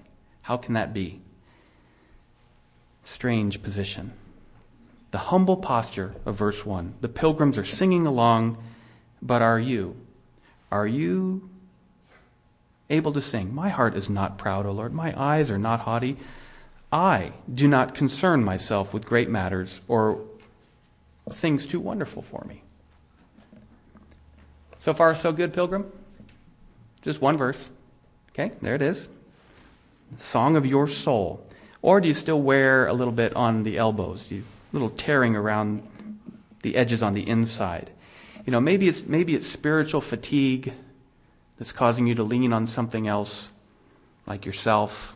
How 0.43 0.58
can 0.58 0.74
that 0.74 0.93
be? 0.93 1.21
Strange 3.04 3.62
position. 3.62 4.13
The 5.12 5.17
humble 5.17 5.58
posture 5.58 6.15
of 6.26 6.36
verse 6.36 6.65
1. 6.65 6.95
The 7.02 7.10
pilgrims 7.10 7.58
are 7.58 7.65
singing 7.65 8.08
along, 8.08 8.58
but 9.21 9.41
are 9.41 9.60
you? 9.60 9.97
Are 10.71 10.88
you 10.88 11.50
able 12.91 13.13
to 13.13 13.21
sing? 13.21 13.56
My 13.56 13.69
heart 13.69 13.95
is 13.95 14.10
not 14.10 14.38
proud, 14.38 14.65
O 14.65 14.71
Lord. 14.71 14.93
My 14.93 15.19
eyes 15.19 15.49
are 15.49 15.58
not 15.58 15.82
haughty. 15.82 16.17
I 16.91 17.32
do 17.51 17.67
not 17.67 17.95
concern 17.95 18.43
myself 18.43 18.93
with 18.93 19.06
great 19.06 19.30
matters 19.30 19.80
or 19.88 20.21
things 21.32 21.65
too 21.65 21.80
wonderful 21.80 22.21
for 22.21 22.45
me. 22.47 22.63
So 24.80 24.93
far, 24.93 25.15
so 25.15 25.32
good, 25.32 25.54
Pilgrim? 25.54 25.91
Just 27.01 27.21
one 27.21 27.38
verse. 27.38 27.69
Okay, 28.32 28.51
there 28.62 28.75
it 28.75 28.82
is. 28.82 29.08
Song 30.15 30.56
of 30.56 30.65
your 30.65 30.88
soul. 30.88 31.45
Or 31.82 32.01
do 32.01 32.08
you 32.08 32.13
still 32.13 32.41
wear 32.41 32.88
a 32.88 32.93
little 32.93 33.13
bit 33.13 33.36
on 33.36 33.63
the 33.63 33.77
elbows, 33.77 34.32
you, 34.32 34.43
a 34.71 34.75
little 34.75 34.89
tearing 34.89 35.36
around 35.36 35.88
the 36.62 36.75
edges 36.75 37.01
on 37.01 37.13
the 37.13 37.27
inside? 37.27 37.89
You 38.45 38.51
know, 38.51 38.60
maybe 38.60 38.88
it's, 38.88 39.06
maybe 39.06 39.36
it's 39.36 39.47
spiritual 39.47 40.01
fatigue 40.01 40.73
that's 41.62 41.71
causing 41.71 42.08
you 42.08 42.15
to 42.15 42.24
lean 42.24 42.54
on 42.54 42.65
something 42.65 43.08
else, 43.08 43.52
like 44.26 44.47
yourself. 44.47 45.15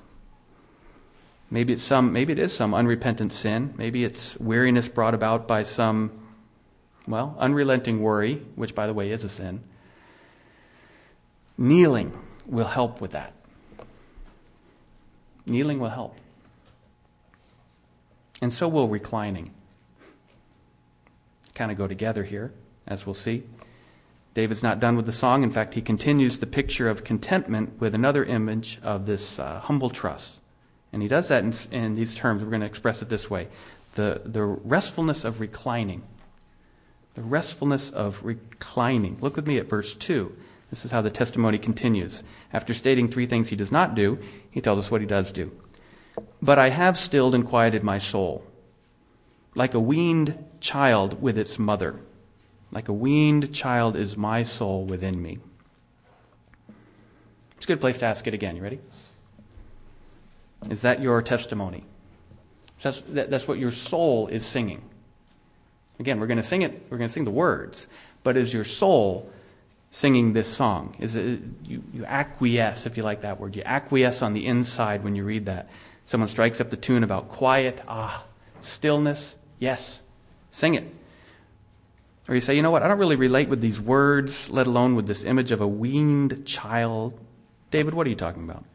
Maybe 1.50 1.74
it's 1.74 1.82
some, 1.82 2.14
maybe 2.14 2.34
it 2.34 2.38
is 2.38 2.54
some 2.54 2.72
unrepentant 2.72 3.34
sin. 3.34 3.74
Maybe 3.78 4.04
it's 4.04 4.40
weariness 4.40 4.88
brought 4.88 5.16
about 5.16 5.48
by 5.48 5.64
some, 5.64 6.12
well, 7.08 7.36
unrelenting 7.40 8.00
worry, 8.00 8.46
which, 8.54 8.76
by 8.76 8.86
the 8.86 8.94
way, 8.94 9.10
is 9.10 9.24
a 9.24 9.30
sin. 9.30 9.64
Kneeling 11.58 12.16
will 12.46 12.68
help 12.68 13.02
with 13.02 13.14
that. 13.14 13.34
Kneeling 15.48 15.80
will 15.80 15.90
help. 15.90 16.16
And 18.40 18.54
so 18.54 18.68
will 18.68 18.88
reclining. 18.88 19.50
Kind 21.56 21.72
of 21.72 21.78
go 21.80 21.88
together 21.88 22.24
here, 22.24 22.54
as 22.86 23.04
we'll 23.08 23.16
see. 23.16 23.46
David's 24.36 24.62
not 24.62 24.82
done 24.82 24.98
with 24.98 25.06
the 25.06 25.14
song. 25.14 25.44
In 25.44 25.50
fact, 25.50 25.76
he 25.76 25.82
continues 25.82 26.40
the 26.40 26.46
picture 26.46 26.90
of 26.90 27.06
contentment 27.06 27.80
with 27.80 27.96
another 27.96 28.24
image 28.26 28.80
of 28.84 29.06
this 29.06 29.40
uh, 29.40 29.62
humble 29.62 29.90
trust. 29.90 30.42
And 30.92 31.02
he 31.02 31.08
does 31.08 31.30
that 31.30 31.44
in, 31.44 31.54
in 31.72 31.96
these 31.96 32.14
terms. 32.14 32.44
We're 32.44 32.50
going 32.50 32.60
to 32.60 32.68
express 32.68 33.02
it 33.02 33.10
this 33.10 33.30
way 33.30 33.48
the, 33.96 34.22
the 34.26 34.44
restfulness 34.44 35.24
of 35.24 35.40
reclining. 35.40 36.04
The 37.14 37.22
restfulness 37.22 37.90
of 37.90 38.24
reclining. 38.26 39.18
Look 39.22 39.38
with 39.38 39.48
me 39.48 39.58
at 39.58 39.70
verse 39.70 39.96
2. 39.96 40.36
This 40.70 40.84
is 40.84 40.92
how 40.92 41.02
the 41.02 41.10
testimony 41.10 41.58
continues. 41.58 42.22
After 42.52 42.74
stating 42.74 43.08
three 43.08 43.26
things 43.26 43.48
he 43.48 43.56
does 43.56 43.72
not 43.72 43.96
do, 43.96 44.20
he 44.52 44.60
tells 44.60 44.80
us 44.80 44.92
what 44.92 45.00
he 45.00 45.08
does 45.08 45.32
do. 45.32 45.54
But 46.42 46.60
I 46.60 46.70
have 46.70 46.98
stilled 46.98 47.34
and 47.34 47.46
quieted 47.46 47.84
my 47.84 48.00
soul, 48.00 48.44
like 49.54 49.74
a 49.74 49.80
weaned 49.80 50.44
child 50.60 51.22
with 51.22 51.38
its 51.38 51.58
mother. 51.58 52.02
Like 52.72 52.88
a 52.90 52.94
weaned 52.94 53.54
child 53.54 53.96
is 53.96 54.18
my 54.18 54.44
soul 54.44 54.86
within 54.86 55.22
me. 55.22 55.40
It's 57.56 57.66
a 57.66 57.68
good 57.68 57.82
place 57.82 57.98
to 58.00 58.06
ask 58.06 58.28
it 58.28 58.34
again. 58.34 58.56
You 58.56 58.64
ready? 58.64 58.80
Is 60.70 60.82
that 60.82 61.02
your 61.02 61.22
testimony? 61.22 61.86
That's, 62.82 63.48
what 63.48 63.58
your 63.58 63.72
soul 63.72 64.28
is 64.28 64.46
singing. 64.46 64.82
Again, 66.00 66.20
we're 66.20 66.28
going 66.28 66.38
to 66.38 66.44
sing 66.44 66.62
it, 66.62 66.86
we're 66.90 66.98
going 66.98 67.08
to 67.08 67.14
sing 67.14 67.24
the 67.24 67.32
words, 67.32 67.88
but 68.24 68.36
is 68.36 68.54
your 68.54 68.66
soul 68.66 69.32
singing 69.92 70.34
this 70.34 70.48
song? 70.48 70.96
Is 71.00 71.16
it, 71.16 71.40
you, 71.64 71.84
you 71.94 72.06
acquiesce, 72.06 72.86
if 72.86 72.98
you 72.98 73.04
like 73.04 73.22
that 73.22 73.40
word. 73.40 73.56
You 73.56 73.64
acquiesce 73.66 74.22
on 74.22 74.34
the 74.34 74.46
inside 74.46 75.04
when 75.04 75.16
you 75.16 75.24
read 75.24 75.46
that. 75.46 75.70
Someone 76.06 76.28
strikes 76.28 76.60
up 76.60 76.70
the 76.70 76.78
tune 76.78 77.04
about 77.04 77.30
quiet, 77.30 77.82
ah, 77.88 78.26
stillness, 78.60 79.38
yes, 79.58 80.02
sing 80.52 80.76
it. 80.76 80.94
Or 82.28 82.34
you 82.34 82.42
say, 82.42 82.56
you 82.56 82.62
know 82.62 82.72
what, 82.72 82.82
I 82.82 82.88
don't 82.88 82.98
really 82.98 83.16
relate 83.16 83.50
with 83.50 83.62
these 83.62 83.80
words, 83.80 84.50
let 84.50 84.66
alone 84.66 84.96
with 84.96 85.06
this 85.06 85.24
image 85.24 85.52
of 85.52 85.62
a 85.62 85.68
weaned 85.68 86.46
child. 86.46 87.20
David, 87.70 87.94
what 87.94 88.08
are 88.08 88.10
you 88.10 88.16
talking 88.16 88.44
about? 88.44 88.66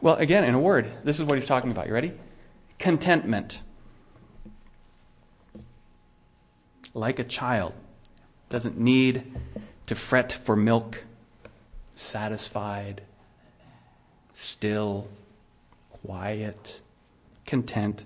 Well, 0.00 0.16
again, 0.16 0.44
in 0.44 0.54
a 0.54 0.60
word, 0.60 0.86
this 1.04 1.18
is 1.18 1.24
what 1.24 1.36
he's 1.36 1.46
talking 1.46 1.70
about. 1.70 1.86
You 1.86 1.94
ready? 1.94 2.12
Contentment. 2.78 3.60
Like 6.94 7.18
a 7.18 7.24
child 7.24 7.74
doesn't 8.48 8.78
need 8.78 9.34
to 9.86 9.94
fret 9.94 10.32
for 10.32 10.56
milk, 10.56 11.04
satisfied, 11.94 13.02
still, 14.32 15.08
quiet, 15.90 16.80
content. 17.44 18.04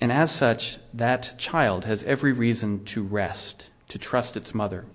And 0.00 0.10
as 0.10 0.30
such, 0.30 0.78
that 0.94 1.38
child 1.38 1.84
has 1.84 2.02
every 2.04 2.32
reason 2.32 2.84
to 2.86 3.02
rest, 3.02 3.68
to 3.88 3.98
trust 3.98 4.36
its 4.36 4.54
mother. 4.54 4.86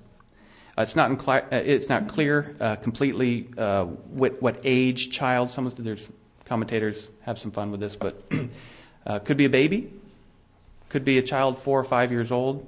Uh, 0.78 0.82
it's, 0.82 0.96
not 0.96 1.28
uh, 1.28 1.42
it's 1.52 1.90
not 1.90 2.08
clear 2.08 2.56
uh, 2.60 2.76
completely 2.78 3.48
uh, 3.58 3.86
what, 3.86 4.42
what, 4.42 4.60
age 4.64 5.12
child. 5.12 5.52
Some 5.52 5.68
of 5.68 5.76
there's 5.76 6.10
commentators 6.46 7.08
have 7.22 7.38
some 7.40 7.52
fun 7.52 7.72
with 7.72 7.80
this, 7.80 7.96
but 7.96 8.24
uh, 9.06 9.20
could 9.20 9.38
be 9.38 9.46
a 9.46 9.50
baby, 9.50 9.94
could 10.90 11.06
be 11.06 11.18
a 11.18 11.22
child 11.22 11.58
four 11.58 11.80
or 11.80 11.84
five 11.84 12.12
years 12.12 12.32
old. 12.32 12.68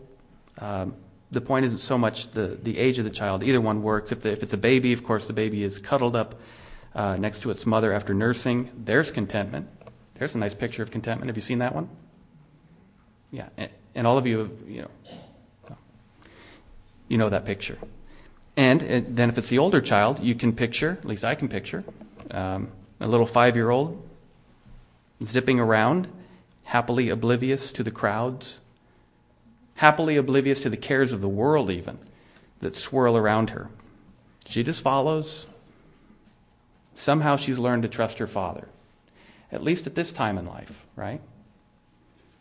Um, 0.60 0.96
the 1.32 1.42
point 1.42 1.66
isn't 1.66 1.80
so 1.80 1.98
much 1.98 2.32
the, 2.32 2.58
the 2.62 2.78
age 2.78 3.00
of 3.00 3.04
the 3.04 3.12
child. 3.12 3.44
Either 3.44 3.60
one 3.60 3.84
works. 3.84 4.12
If, 4.12 4.22
the, 4.22 4.32
if 4.32 4.44
it's 4.44 4.54
a 4.54 4.58
baby, 4.58 4.94
of 4.94 5.04
course, 5.04 5.28
the 5.28 5.34
baby 5.34 5.64
is 5.64 5.80
cuddled 5.80 6.16
up 6.16 6.40
uh, 6.96 7.18
next 7.18 7.42
to 7.42 7.52
its 7.52 7.66
mother 7.66 7.92
after 7.92 8.14
nursing. 8.14 8.72
There's 8.78 9.12
contentment. 9.12 9.68
There's 10.14 10.36
a 10.36 10.38
nice 10.38 10.54
picture 10.54 10.82
of 10.82 10.92
contentment. 10.92 11.28
Have 11.28 11.36
you 11.36 11.42
seen 11.42 11.60
that 11.60 11.76
one? 11.76 11.90
Yeah. 13.32 13.50
And, 13.96 14.08
all 14.08 14.18
of 14.18 14.26
you, 14.26 14.58
you 14.68 14.82
know, 14.84 15.78
you 17.08 17.18
know 17.18 17.30
that 17.30 17.46
picture. 17.46 17.78
And, 18.56 18.82
and 18.82 19.16
then 19.18 19.30
if 19.30 19.38
it's 19.38 19.50
the 19.50 19.60
older 19.60 19.82
child, 19.82 20.20
you 20.20 20.36
can 20.36 20.54
picture, 20.54 20.98
at 21.00 21.06
least 21.06 21.24
I 21.24 21.36
can 21.36 21.48
picture, 21.48 21.84
um, 22.32 22.70
a 23.00 23.08
little 23.08 23.26
five 23.26 23.56
year 23.56 23.70
old 23.70 24.04
zipping 25.24 25.60
around 25.60 26.08
happily 26.66 27.10
oblivious 27.10 27.72
to 27.72 27.84
the 27.84 27.92
crowds, 27.92 28.60
happily 29.76 30.18
oblivious 30.18 30.60
to 30.60 30.70
the 30.70 30.78
cares 30.78 31.14
of 31.14 31.22
the 31.22 31.30
world, 31.30 31.70
even 31.70 31.98
that 32.60 32.76
swirl 32.76 33.16
around 33.16 33.52
her. 33.52 33.70
She 34.46 34.64
just 34.64 34.82
follows. 34.82 35.48
Somehow 36.94 37.36
she's 37.36 37.60
learned 37.60 37.84
to 37.84 37.88
trust 37.88 38.18
her 38.18 38.28
father, 38.28 38.68
at 39.52 39.64
least 39.64 39.86
at 39.86 39.96
this 39.96 40.12
time 40.12 40.38
in 40.38 40.46
life, 40.48 40.86
right? 40.96 41.22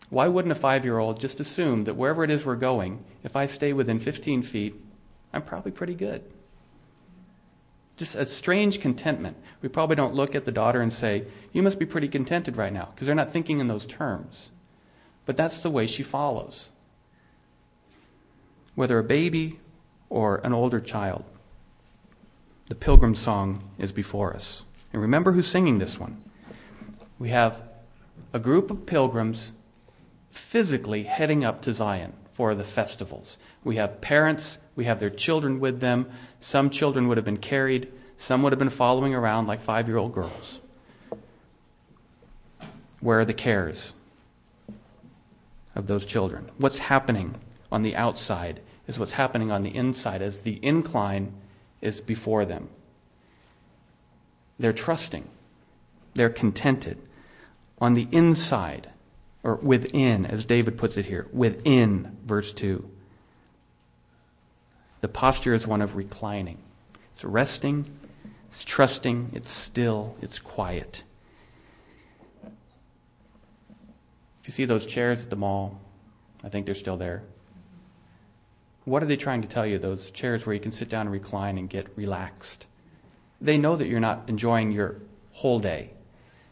Why 0.09 0.29
wouldn't 0.29 0.53
a 0.53 0.57
five 0.57 0.85
year 0.85 0.99
old 0.99 1.21
just 1.21 1.41
assume 1.41 1.85
that 1.85 1.97
wherever 1.97 2.23
it 2.23 2.31
is 2.31 2.45
we're 2.45 2.57
going, 2.57 3.05
if 3.25 3.37
I 3.37 3.47
stay 3.47 3.73
within 3.73 3.99
15 3.99 4.43
feet, 4.43 4.75
I'm 5.33 5.43
probably 5.43 5.73
pretty 5.73 5.95
good? 5.95 6.23
just 7.97 8.15
a 8.15 8.27
strange 8.27 8.81
contentment. 8.81 9.37
We 9.63 9.69
probably 9.69 9.97
don't 9.97 10.15
look 10.15 10.35
at 10.35 10.45
the 10.45 10.53
daughter 10.53 10.81
and 10.81 10.93
say, 10.93 11.25
You 11.53 11.63
must 11.63 11.79
be 11.79 11.87
pretty 11.87 12.09
contented 12.09 12.57
right 12.57 12.73
now, 12.73 12.91
because 12.95 13.07
they're 13.07 13.17
not 13.17 13.33
thinking 13.33 13.59
in 13.59 13.69
those 13.69 13.87
terms. 13.87 14.51
But 15.25 15.37
that's 15.37 15.63
the 15.63 15.71
way 15.71 15.87
she 15.87 16.03
follows. 16.03 16.69
Whether 18.75 18.99
a 18.99 19.05
baby 19.05 19.61
or 20.11 20.37
an 20.45 20.53
older 20.53 20.79
child, 20.79 21.25
the 22.67 22.75
pilgrim 22.75 23.15
song 23.15 23.71
is 23.79 23.93
before 23.93 24.35
us. 24.35 24.63
And 24.93 25.01
remember 25.01 25.33
who's 25.33 25.49
singing 25.49 25.79
this 25.79 25.99
one. 25.99 26.23
We 27.19 27.31
have 27.31 27.63
a 28.33 28.39
group 28.39 28.71
of 28.71 28.85
pilgrims 28.85 29.53
physically 30.37 31.05
heading 31.05 31.45
up 31.45 31.63
to 31.63 31.73
Zion 31.73 32.13
for 32.33 32.55
the 32.55 32.65
festivals. 32.65 33.39
We 33.65 33.77
have 33.77 34.01
parents, 34.01 34.59
we 34.75 34.85
have 34.85 35.01
their 35.01 35.11
children 35.11 35.59
with 35.59 35.81
them. 35.81 36.11
Some 36.39 36.71
children 36.71 37.09
would 37.09 37.17
have 37.17 37.25
been 37.25 37.39
carried, 37.39 37.91
some 38.17 38.43
would 38.43 38.53
have 38.53 38.59
been 38.59 38.71
following 38.71 39.15
around 39.15 39.47
like 39.47 39.63
five 39.63 39.89
year 39.89 39.97
old 39.97 40.13
girls. 40.13 40.61
Where 43.01 43.21
are 43.21 43.25
the 43.25 43.35
cares 43.35 43.93
of 45.75 45.87
those 45.87 46.05
children? 46.05 46.51
What's 46.59 46.79
happening 46.79 47.37
on 47.73 47.83
the 47.83 47.97
outside 47.97 48.61
is 48.87 48.99
what's 48.99 49.15
happening 49.15 49.51
on 49.51 49.63
the 49.63 49.75
inside 49.75 50.23
as 50.23 50.41
the 50.41 50.59
incline 50.63 51.33
is 51.81 52.01
before 52.01 52.45
them. 52.45 52.69
They're 54.59 54.73
trusting, 54.73 55.29
they're 56.15 56.31
contented. 56.31 56.99
On 57.79 57.95
the 57.95 58.09
inside, 58.11 58.91
or 59.47 59.55
within, 59.55 60.27
as 60.27 60.45
David 60.45 60.77
puts 60.77 60.97
it 60.97 61.07
here, 61.07 61.29
within 61.33 62.17
verse 62.27 62.53
2. 62.53 62.91
The 65.03 65.09
posture 65.09 65.55
is 65.55 65.69
one 65.69 65.81
of 65.81 65.95
reclining. 65.95 66.59
It's 67.13 67.23
resting, 67.23 67.89
it's 68.49 68.65
trusting, 68.65 69.31
it's 69.33 69.49
still, 69.49 70.17
it's 70.21 70.41
quiet. 70.41 71.05
If 74.41 74.49
you 74.49 74.53
see 74.53 74.65
those 74.65 74.85
chairs 74.85 75.23
at 75.23 75.31
the 75.31 75.37
mall, 75.37 75.81
I 76.43 76.49
think 76.49 76.67
they're 76.67 76.75
still 76.75 76.97
there. 76.97 77.23
What 78.85 79.01
are 79.05 79.07
they 79.07 79.17
trying 79.17 79.43
to 79.43 79.49
tell 79.49 79.65
you, 79.65 79.79
those 79.79 80.11
chairs 80.11 80.45
where 80.45 80.55
you 80.55 80.61
can 80.61 80.73
sit 80.73 80.89
down 80.89 81.03
and 81.03 81.13
recline 81.13 81.57
and 81.57 81.71
get 81.71 81.87
relaxed? 81.97 82.67
They 83.41 83.59
know 83.59 83.77
that 83.77 83.87
you're 83.87 84.01
not 84.01 84.25
enjoying 84.27 84.73
your 84.73 84.97
whole 85.31 85.61
day. 85.61 85.91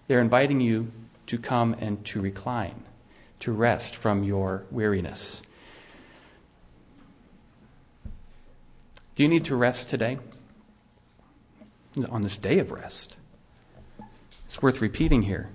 They're 0.07 0.21
inviting 0.21 0.61
you 0.61 0.93
to 1.27 1.39
come 1.39 1.75
and 1.79 2.05
to 2.07 2.21
recline, 2.21 2.85
to 3.41 3.53
rest 3.53 3.95
from 3.95 4.25
your 4.25 4.65
weariness. 4.71 5.43
Do 9.15 9.23
you 9.23 9.29
need 9.29 9.45
to 9.45 9.57
rest 9.57 9.89
today? 9.89 10.19
On 12.11 12.23
this 12.23 12.37
day 12.37 12.59
of 12.59 12.73
rest. 12.73 13.17
It's 14.45 14.61
worth 14.61 14.81
repeating 14.81 15.23
here. 15.23 15.51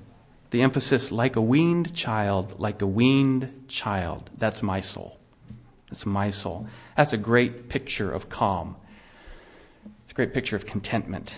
The 0.51 0.61
emphasis, 0.61 1.11
like 1.11 1.35
a 1.35 1.41
weaned 1.41 1.93
child, 1.93 2.59
like 2.59 2.81
a 2.81 2.87
weaned 2.87 3.65
child. 3.67 4.29
That's 4.37 4.63
my 4.63 4.81
soul. 4.81 5.19
That's 5.89 6.05
my 6.05 6.31
soul. 6.31 6.67
That's 6.95 7.13
a 7.13 7.17
great 7.17 7.69
picture 7.69 8.11
of 8.11 8.29
calm. 8.29 8.77
It's 10.03 10.11
a 10.11 10.15
great 10.15 10.33
picture 10.33 10.55
of 10.55 10.65
contentment. 10.65 11.35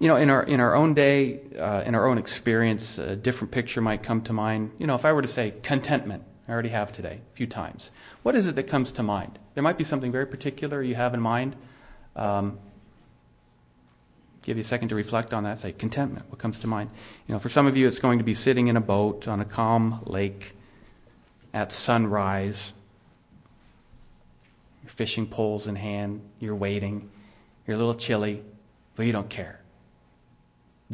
You 0.00 0.08
know, 0.08 0.16
in 0.16 0.28
our, 0.28 0.42
in 0.42 0.60
our 0.60 0.74
own 0.74 0.94
day, 0.94 1.40
uh, 1.58 1.82
in 1.86 1.94
our 1.94 2.06
own 2.06 2.18
experience, 2.18 2.98
a 2.98 3.14
different 3.14 3.52
picture 3.52 3.80
might 3.80 4.02
come 4.02 4.22
to 4.22 4.32
mind. 4.32 4.72
You 4.78 4.86
know, 4.86 4.94
if 4.94 5.04
I 5.04 5.12
were 5.12 5.22
to 5.22 5.28
say 5.28 5.54
contentment, 5.62 6.24
I 6.48 6.52
already 6.52 6.70
have 6.70 6.92
today 6.92 7.20
a 7.32 7.36
few 7.36 7.46
times. 7.46 7.90
What 8.22 8.34
is 8.34 8.46
it 8.46 8.54
that 8.56 8.64
comes 8.64 8.90
to 8.92 9.02
mind? 9.02 9.38
There 9.54 9.62
might 9.62 9.78
be 9.78 9.84
something 9.84 10.10
very 10.10 10.26
particular 10.26 10.82
you 10.82 10.96
have 10.96 11.14
in 11.14 11.20
mind. 11.20 11.56
Um, 12.16 12.58
give 14.42 14.56
you 14.56 14.62
a 14.62 14.64
second 14.64 14.88
to 14.88 14.94
reflect 14.94 15.32
on 15.32 15.44
that. 15.44 15.58
Say 15.60 15.72
contentment. 15.72 16.26
What 16.28 16.38
comes 16.38 16.58
to 16.58 16.66
mind? 16.66 16.90
You 17.28 17.34
know, 17.34 17.38
for 17.38 17.48
some 17.48 17.66
of 17.66 17.76
you, 17.76 17.86
it's 17.86 18.00
going 18.00 18.18
to 18.18 18.24
be 18.24 18.34
sitting 18.34 18.66
in 18.66 18.76
a 18.76 18.80
boat 18.80 19.28
on 19.28 19.40
a 19.40 19.44
calm 19.44 20.02
lake 20.06 20.56
at 21.54 21.70
sunrise. 21.70 22.72
Your 24.82 24.90
fishing 24.90 25.26
poles 25.26 25.68
in 25.68 25.76
hand. 25.76 26.20
You're 26.40 26.56
waiting. 26.56 27.10
You're 27.66 27.76
a 27.76 27.78
little 27.78 27.94
chilly, 27.94 28.42
but 28.96 29.06
you 29.06 29.12
don't 29.12 29.30
care. 29.30 29.60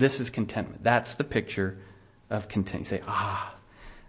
This 0.00 0.18
is 0.18 0.30
contentment. 0.30 0.82
That's 0.82 1.14
the 1.16 1.24
picture 1.24 1.76
of 2.30 2.48
contentment. 2.48 2.90
You 2.90 2.98
say, 2.98 3.04
ah. 3.06 3.54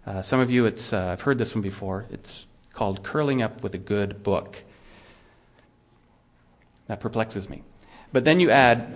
Uh, 0.06 0.22
some 0.22 0.40
of 0.40 0.50
you, 0.50 0.64
it's 0.64 0.92
uh, 0.92 1.08
I've 1.12 1.20
heard 1.20 1.36
this 1.36 1.54
one 1.54 1.60
before. 1.60 2.06
It's 2.10 2.46
called 2.72 3.02
curling 3.02 3.42
up 3.42 3.62
with 3.62 3.74
a 3.74 3.78
good 3.78 4.22
book. 4.22 4.64
That 6.86 6.98
perplexes 6.98 7.48
me. 7.50 7.62
But 8.10 8.24
then 8.24 8.40
you 8.40 8.50
add, 8.50 8.92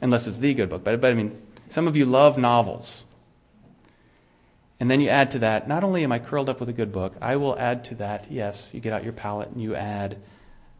unless 0.00 0.26
it's 0.26 0.38
the 0.38 0.54
good 0.54 0.70
book, 0.70 0.82
but, 0.82 0.98
but 1.00 1.10
I 1.10 1.14
mean, 1.14 1.40
some 1.68 1.86
of 1.86 1.94
you 1.94 2.06
love 2.06 2.38
novels. 2.38 3.04
And 4.80 4.90
then 4.90 5.02
you 5.02 5.10
add 5.10 5.30
to 5.32 5.38
that, 5.40 5.68
not 5.68 5.84
only 5.84 6.04
am 6.04 6.10
I 6.10 6.20
curled 6.20 6.48
up 6.48 6.58
with 6.58 6.70
a 6.70 6.72
good 6.72 6.90
book, 6.90 7.14
I 7.20 7.36
will 7.36 7.56
add 7.58 7.84
to 7.84 7.94
that, 7.96 8.32
yes, 8.32 8.70
you 8.72 8.80
get 8.80 8.94
out 8.94 9.04
your 9.04 9.12
palette 9.12 9.50
and 9.50 9.62
you 9.62 9.74
add 9.76 10.16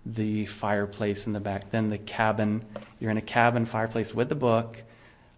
the 0.04 0.46
fireplace 0.46 1.26
in 1.26 1.32
the 1.32 1.40
back, 1.40 1.70
then 1.70 1.90
the 1.90 1.98
cabin. 1.98 2.64
You're 2.98 3.10
in 3.10 3.16
a 3.16 3.22
cabin 3.22 3.66
fireplace 3.66 4.14
with 4.14 4.28
the 4.28 4.34
book. 4.34 4.82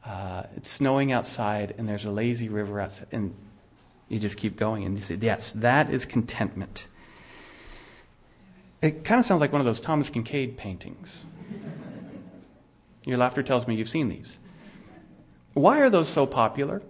Uh, 0.04 0.44
it's 0.56 0.70
snowing 0.70 1.12
outside, 1.12 1.74
and 1.78 1.88
there's 1.88 2.04
a 2.04 2.10
lazy 2.10 2.48
river 2.48 2.80
outside. 2.80 3.08
And 3.12 3.34
you 4.08 4.18
just 4.18 4.36
keep 4.36 4.56
going, 4.56 4.84
and 4.84 4.96
you 4.96 5.02
say, 5.02 5.18
Yes, 5.20 5.52
that 5.52 5.90
is 5.90 6.04
contentment. 6.04 6.86
It 8.82 9.04
kind 9.04 9.18
of 9.18 9.24
sounds 9.24 9.40
like 9.40 9.50
one 9.50 9.60
of 9.60 9.64
those 9.64 9.80
Thomas 9.80 10.10
Kinkade 10.10 10.56
paintings. 10.56 11.24
Your 13.04 13.16
laughter 13.16 13.42
tells 13.42 13.66
me 13.66 13.74
you've 13.74 13.88
seen 13.88 14.08
these. 14.08 14.38
Why 15.54 15.80
are 15.80 15.90
those 15.90 16.08
so 16.08 16.26
popular? 16.26 16.82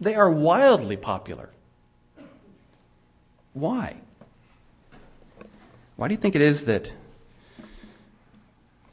They 0.00 0.14
are 0.14 0.30
wildly 0.30 0.96
popular. 0.96 1.50
Why? 3.54 3.96
Why 5.96 6.08
do 6.08 6.14
you 6.14 6.20
think 6.20 6.34
it 6.34 6.42
is 6.42 6.66
that 6.66 6.92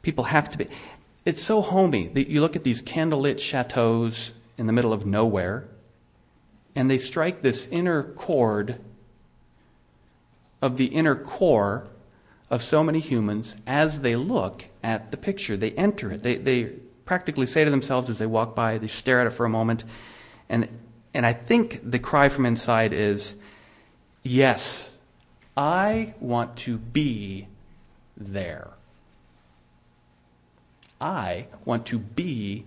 people 0.02 0.24
have 0.24 0.50
to 0.50 0.58
be? 0.58 0.66
It's 1.24 1.42
so 1.42 1.60
homey 1.60 2.08
that 2.08 2.28
you 2.28 2.40
look 2.40 2.56
at 2.56 2.64
these 2.64 2.82
candlelit 2.82 3.38
chateaus 3.38 4.32
in 4.56 4.66
the 4.66 4.72
middle 4.72 4.92
of 4.92 5.06
nowhere, 5.06 5.68
and 6.74 6.90
they 6.90 6.98
strike 6.98 7.42
this 7.42 7.66
inner 7.68 8.02
chord 8.02 8.80
of 10.60 10.76
the 10.76 10.86
inner 10.86 11.14
core 11.14 11.86
of 12.50 12.62
so 12.62 12.82
many 12.82 13.00
humans 13.00 13.56
as 13.66 14.00
they 14.00 14.16
look 14.16 14.66
at 14.82 15.10
the 15.10 15.16
picture. 15.16 15.56
They 15.56 15.72
enter 15.72 16.12
it. 16.12 16.22
They, 16.22 16.36
they 16.36 16.64
practically 17.04 17.46
say 17.46 17.64
to 17.64 17.70
themselves 17.70 18.08
as 18.08 18.18
they 18.18 18.26
walk 18.26 18.54
by, 18.54 18.78
they 18.78 18.86
stare 18.86 19.20
at 19.20 19.26
it 19.26 19.30
for 19.30 19.44
a 19.44 19.50
moment, 19.50 19.84
and, 20.48 20.68
and 21.12 21.26
I 21.26 21.32
think 21.32 21.80
the 21.90 21.98
cry 21.98 22.28
from 22.28 22.46
inside 22.46 22.92
is, 22.92 23.34
Yes, 24.22 24.93
I 25.56 26.14
want 26.20 26.56
to 26.58 26.78
be 26.78 27.48
there. 28.16 28.70
I 31.00 31.46
want 31.64 31.86
to 31.86 31.98
be 31.98 32.64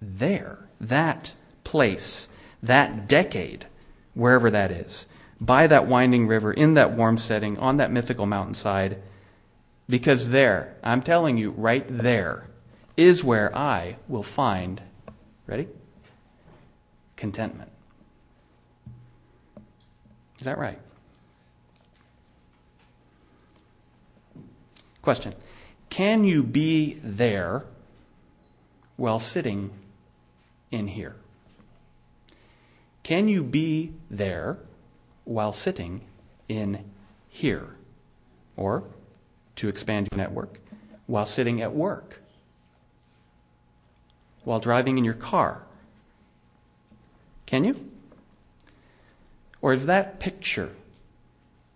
there, 0.00 0.68
that 0.80 1.34
place, 1.64 2.28
that 2.62 3.08
decade, 3.08 3.66
wherever 4.14 4.50
that 4.50 4.70
is, 4.70 5.06
by 5.40 5.66
that 5.66 5.86
winding 5.86 6.26
river, 6.26 6.52
in 6.52 6.74
that 6.74 6.92
warm 6.92 7.18
setting, 7.18 7.58
on 7.58 7.76
that 7.76 7.92
mythical 7.92 8.26
mountainside, 8.26 9.00
because 9.88 10.30
there, 10.30 10.76
I'm 10.82 11.02
telling 11.02 11.36
you, 11.36 11.50
right 11.50 11.84
there, 11.88 12.48
is 12.96 13.22
where 13.22 13.56
I 13.56 13.96
will 14.08 14.22
find, 14.22 14.82
ready? 15.46 15.68
Contentment. 17.16 17.70
Is 20.38 20.44
that 20.44 20.58
right? 20.58 20.80
Question 25.06 25.36
Can 25.88 26.24
you 26.24 26.42
be 26.42 26.94
there 27.00 27.62
while 28.96 29.20
sitting 29.20 29.70
in 30.72 30.88
here? 30.88 31.14
Can 33.04 33.28
you 33.28 33.44
be 33.44 33.92
there 34.10 34.58
while 35.22 35.52
sitting 35.52 36.00
in 36.48 36.90
here? 37.28 37.76
Or, 38.56 38.82
to 39.54 39.68
expand 39.68 40.08
your 40.10 40.18
network, 40.18 40.58
while 41.06 41.24
sitting 41.24 41.62
at 41.62 41.72
work? 41.72 42.20
While 44.42 44.58
driving 44.58 44.98
in 44.98 45.04
your 45.04 45.14
car? 45.14 45.62
Can 47.46 47.62
you? 47.62 47.92
Or 49.62 49.72
is 49.72 49.86
that 49.86 50.18
picture 50.18 50.70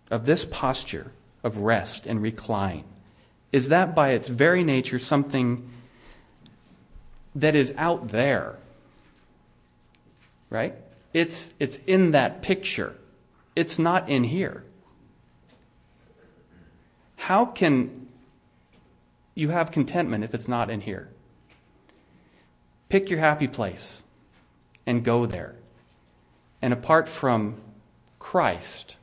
of 0.09 0.25
this 0.25 0.43
posture 0.43 1.13
of 1.45 1.59
rest 1.59 2.05
and 2.05 2.21
recline 2.21 2.83
is 3.51 3.69
that 3.69 3.93
by 3.93 4.09
its 4.09 4.27
very 4.27 4.63
nature 4.63 4.99
something 4.99 5.69
that 7.35 7.55
is 7.55 7.73
out 7.77 8.09
there. 8.09 8.57
Right? 10.49 10.75
It's, 11.13 11.53
it's 11.59 11.77
in 11.87 12.11
that 12.11 12.41
picture. 12.41 12.95
It's 13.55 13.77
not 13.77 14.09
in 14.09 14.25
here. 14.25 14.63
How 17.17 17.45
can 17.45 18.07
you 19.35 19.49
have 19.49 19.71
contentment 19.71 20.23
if 20.23 20.33
it's 20.33 20.47
not 20.47 20.69
in 20.69 20.81
here? 20.81 21.09
Pick 22.89 23.09
your 23.09 23.19
happy 23.19 23.47
place 23.47 24.03
and 24.85 25.03
go 25.03 25.25
there. 25.25 25.55
And 26.61 26.73
apart 26.73 27.07
from 27.07 27.55
Christ, 28.19 28.97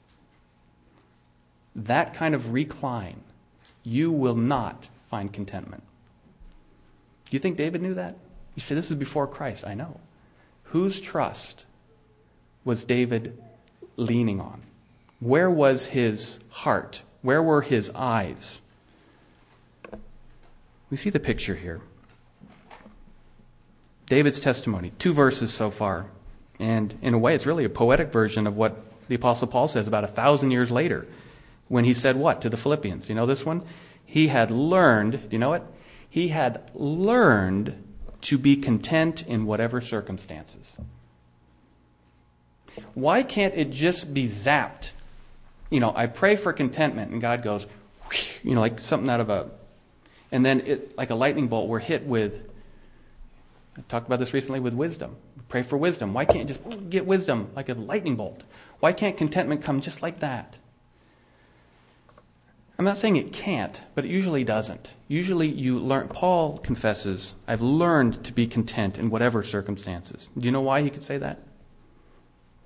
that 1.75 2.13
kind 2.13 2.35
of 2.35 2.53
recline 2.53 3.23
you 3.89 4.13
will 4.13 4.37
not 4.37 4.89
find 5.09 5.33
contentment. 5.33 5.83
Do 7.31 7.37
you 7.37 7.39
think 7.39 7.57
David 7.57 7.81
knew 7.81 7.95
that? 7.95 8.17
You 8.55 8.61
say 8.61 8.75
this 8.75 8.91
is 8.91 8.97
before 8.97 9.27
Christ. 9.27 9.65
I 9.67 9.75
know. 9.75 10.01
Whose 10.65 11.01
trust 11.01 11.65
was 12.65 12.85
David 12.85 13.39
leaning 13.97 14.41
on? 14.41 14.63
Where 15.21 15.51
was 15.51 15.87
his 15.87 16.39
heart? 16.51 17.03
Where 17.23 17.43
were 17.43 17.63
his 17.63 17.91
eyes? 17.95 18.61
We 20.91 20.97
see 20.97 21.11
the 21.11 21.21
picture 21.21 21.55
here. 21.55 21.81
David's 24.07 24.41
testimony, 24.41 24.93
two 24.99 25.13
verses 25.13 25.53
so 25.53 25.71
far. 25.71 26.07
And 26.59 26.99
in 27.03 27.15
a 27.15 27.19
way, 27.19 27.35
it's 27.35 27.47
really 27.47 27.65
a 27.65 27.71
poetic 27.71 28.13
version 28.13 28.47
of 28.47 28.57
what 28.57 28.83
the 29.09 29.15
Apostle 29.15 29.49
Paul 29.49 29.69
says 29.69 29.87
about 29.87 30.05
a 30.05 30.09
thousand 30.09 30.51
years 30.51 30.71
later 30.71 31.07
when 31.69 31.85
he 31.85 31.95
said 31.95 32.17
what 32.17 32.43
to 32.43 32.49
the 32.49 32.57
Philippians? 32.57 33.09
You 33.09 33.15
know 33.15 33.27
this 33.27 33.45
one? 33.45 33.63
He 34.05 34.29
had 34.29 34.51
learned, 34.51 35.13
do 35.13 35.29
you 35.31 35.39
know 35.39 35.53
it? 35.53 35.63
He 36.09 36.29
had 36.29 36.71
learned 36.75 37.85
to 38.23 38.39
be 38.39 38.57
content 38.57 39.25
in 39.27 39.47
whatever 39.47 39.81
circumstances. 39.81 40.77
Why 42.95 43.23
can't 43.23 43.55
it 43.55 43.71
just 43.71 44.15
be 44.15 44.27
zapped? 44.27 44.93
You 45.71 45.81
know, 45.81 45.93
I 45.95 46.07
pray 46.07 46.37
for 46.37 46.53
contentment, 46.53 47.13
and 47.13 47.21
God 47.21 47.43
goes, 47.43 47.67
you 48.43 48.55
know, 48.55 48.61
like 48.61 48.81
something 48.81 49.11
out 49.11 49.21
of 49.21 49.29
a, 49.29 49.51
and 50.33 50.45
then 50.45 50.61
it, 50.61 50.97
like 50.97 51.11
a 51.11 51.15
lightning 51.15 51.49
bolt, 51.49 51.69
we're 51.69 51.79
hit 51.79 52.07
with, 52.07 52.49
I 53.77 53.83
talked 53.89 54.07
about 54.07 54.19
this 54.19 54.33
recently 54.33 54.61
with 54.61 54.75
wisdom. 54.75 55.17
Pray 55.49 55.63
for 55.63 55.77
wisdom. 55.77 56.15
Why 56.15 56.25
can't 56.25 56.49
you 56.49 56.55
just 56.55 56.91
get 56.91 57.07
wisdom 57.07 57.51
like 57.55 57.69
a 57.69 57.75
lightning 57.75 58.17
bolt? 58.17 58.43
Why 58.81 58.93
can't 58.93 59.17
contentment 59.17 59.63
come 59.63 59.81
just 59.81 60.03
like 60.03 60.21
that? 60.21 60.59
I'm 62.79 62.85
not 62.85 62.97
saying 62.97 63.17
it 63.17 63.33
can't, 63.33 63.83
but 63.97 64.05
it 64.05 64.11
usually 64.11 64.45
doesn't. 64.45 64.95
Usually 65.09 65.49
you 65.49 65.81
learn, 65.81 66.07
Paul 66.07 66.59
confesses, 66.59 67.35
I've 67.49 67.61
learned 67.61 68.23
to 68.25 68.33
be 68.33 68.47
content 68.47 68.97
in 68.97 69.11
whatever 69.11 69.43
circumstances. 69.43 70.29
Do 70.39 70.47
you 70.47 70.53
know 70.53 70.61
why 70.61 70.83
he 70.83 70.91
could 70.91 71.03
say 71.03 71.19
that? 71.19 71.41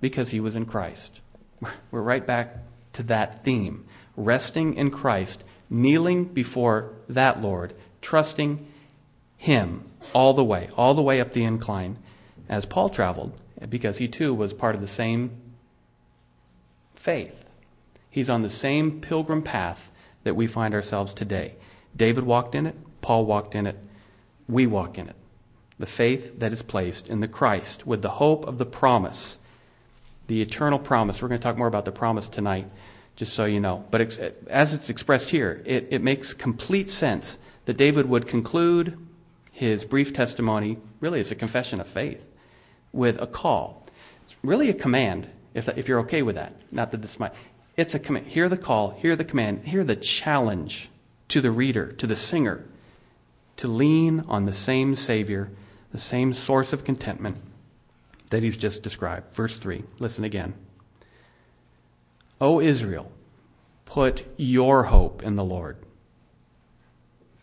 Because 0.02 0.28
he 0.28 0.38
was 0.38 0.54
in 0.54 0.66
Christ. 0.66 1.20
We're 1.90 2.02
right 2.02 2.26
back 2.26 2.58
to 2.92 3.02
that 3.04 3.42
theme. 3.42 3.86
Resting 4.14 4.74
in 4.74 4.90
Christ, 4.90 5.44
kneeling 5.70 6.24
before 6.24 6.90
that 7.08 7.40
Lord, 7.40 7.72
trusting 8.02 8.66
him 9.38 9.84
all 10.12 10.34
the 10.34 10.44
way, 10.44 10.68
all 10.76 10.92
the 10.92 11.00
way 11.00 11.22
up 11.22 11.32
the 11.32 11.44
incline 11.44 11.96
as 12.50 12.66
Paul 12.66 12.90
traveled, 12.90 13.32
because 13.66 13.96
he 13.96 14.08
too 14.08 14.34
was 14.34 14.52
part 14.52 14.74
of 14.74 14.82
the 14.82 14.86
same 14.86 15.30
faith. 16.94 17.46
He's 18.10 18.28
on 18.28 18.42
the 18.42 18.50
same 18.50 19.00
pilgrim 19.00 19.40
path 19.40 19.90
that 20.24 20.34
we 20.34 20.46
find 20.46 20.74
ourselves 20.74 21.12
today. 21.14 21.54
David 21.96 22.24
walked 22.24 22.54
in 22.54 22.66
it, 22.66 22.76
Paul 23.02 23.26
walked 23.26 23.54
in 23.54 23.66
it. 23.66 23.76
We 24.48 24.66
walk 24.66 24.96
in 24.96 25.08
it. 25.08 25.16
The 25.78 25.86
faith 25.86 26.38
that 26.38 26.52
is 26.52 26.62
placed 26.62 27.08
in 27.08 27.20
the 27.20 27.28
Christ 27.28 27.86
with 27.86 28.02
the 28.02 28.10
hope 28.10 28.46
of 28.46 28.58
the 28.58 28.66
promise, 28.66 29.38
the 30.28 30.40
eternal 30.40 30.78
promise. 30.78 31.20
We're 31.20 31.28
going 31.28 31.40
to 31.40 31.42
talk 31.42 31.58
more 31.58 31.66
about 31.66 31.84
the 31.84 31.92
promise 31.92 32.28
tonight, 32.28 32.70
just 33.16 33.34
so 33.34 33.44
you 33.44 33.60
know. 33.60 33.84
But 33.90 34.18
as 34.48 34.72
it's 34.72 34.88
expressed 34.88 35.30
here, 35.30 35.62
it, 35.66 35.88
it 35.90 36.02
makes 36.02 36.32
complete 36.32 36.88
sense 36.88 37.38
that 37.64 37.76
David 37.76 38.08
would 38.08 38.26
conclude 38.26 38.96
his 39.50 39.84
brief 39.84 40.12
testimony, 40.12 40.78
really 41.00 41.20
as 41.20 41.30
a 41.30 41.34
confession 41.34 41.80
of 41.80 41.86
faith, 41.86 42.30
with 42.92 43.20
a 43.20 43.26
call. 43.26 43.86
It's 44.24 44.36
really 44.42 44.68
a 44.70 44.74
command, 44.74 45.28
if, 45.54 45.68
if 45.76 45.88
you're 45.88 46.00
okay 46.00 46.22
with 46.22 46.36
that. 46.36 46.54
Not 46.70 46.92
that 46.92 47.02
this 47.02 47.18
might. 47.18 47.32
It's 47.76 47.94
a 47.94 47.98
command. 47.98 48.26
Hear 48.26 48.48
the 48.48 48.56
call, 48.56 48.90
hear 48.90 49.16
the 49.16 49.24
command, 49.24 49.66
hear 49.66 49.84
the 49.84 49.96
challenge 49.96 50.90
to 51.28 51.40
the 51.40 51.50
reader, 51.50 51.92
to 51.92 52.06
the 52.06 52.16
singer, 52.16 52.64
to 53.56 53.68
lean 53.68 54.24
on 54.28 54.44
the 54.44 54.52
same 54.52 54.94
Savior, 54.94 55.50
the 55.90 55.98
same 55.98 56.34
source 56.34 56.72
of 56.72 56.84
contentment 56.84 57.38
that 58.30 58.42
he's 58.42 58.56
just 58.56 58.82
described. 58.82 59.34
Verse 59.34 59.58
3. 59.58 59.84
Listen 59.98 60.24
again. 60.24 60.54
O 62.40 62.60
Israel, 62.60 63.12
put 63.84 64.24
your 64.36 64.84
hope 64.84 65.22
in 65.22 65.36
the 65.36 65.44
Lord, 65.44 65.76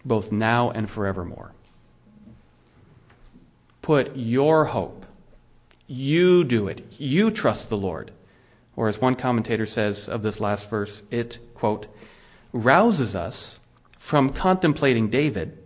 both 0.03 0.31
now 0.31 0.71
and 0.71 0.89
forevermore. 0.89 1.53
Put 3.81 4.15
your 4.15 4.65
hope. 4.65 5.05
You 5.87 6.43
do 6.43 6.67
it. 6.67 6.85
You 6.99 7.31
trust 7.31 7.69
the 7.69 7.77
Lord. 7.77 8.11
Or 8.79 8.87
as 8.87 9.01
one 9.01 9.15
commentator 9.15 9.65
says 9.65 10.07
of 10.07 10.23
this 10.23 10.39
last 10.39 10.69
verse, 10.69 11.03
it, 11.11 11.39
quote, 11.53 11.87
rouses 12.53 13.13
us 13.13 13.59
from 13.97 14.29
contemplating 14.29 15.09
David 15.09 15.57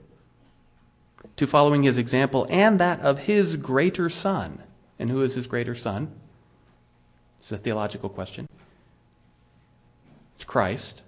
to 1.36 1.45
following 1.45 1.84
his 1.84 1.99
example 1.99 2.47
and 2.49 2.80
that 2.80 2.99
of 3.02 3.19
his 3.19 3.56
greater 3.56 4.10
son. 4.10 4.63
And 4.97 5.12
who 5.12 5.21
is 5.21 5.36
his 5.36 5.45
greater 5.45 5.76
son? 5.76 6.12
It's 7.39 7.52
a 7.52 7.58
theological 7.58 8.10
question. 8.10 8.47
It's 10.34 10.43
Christ. 10.43 11.04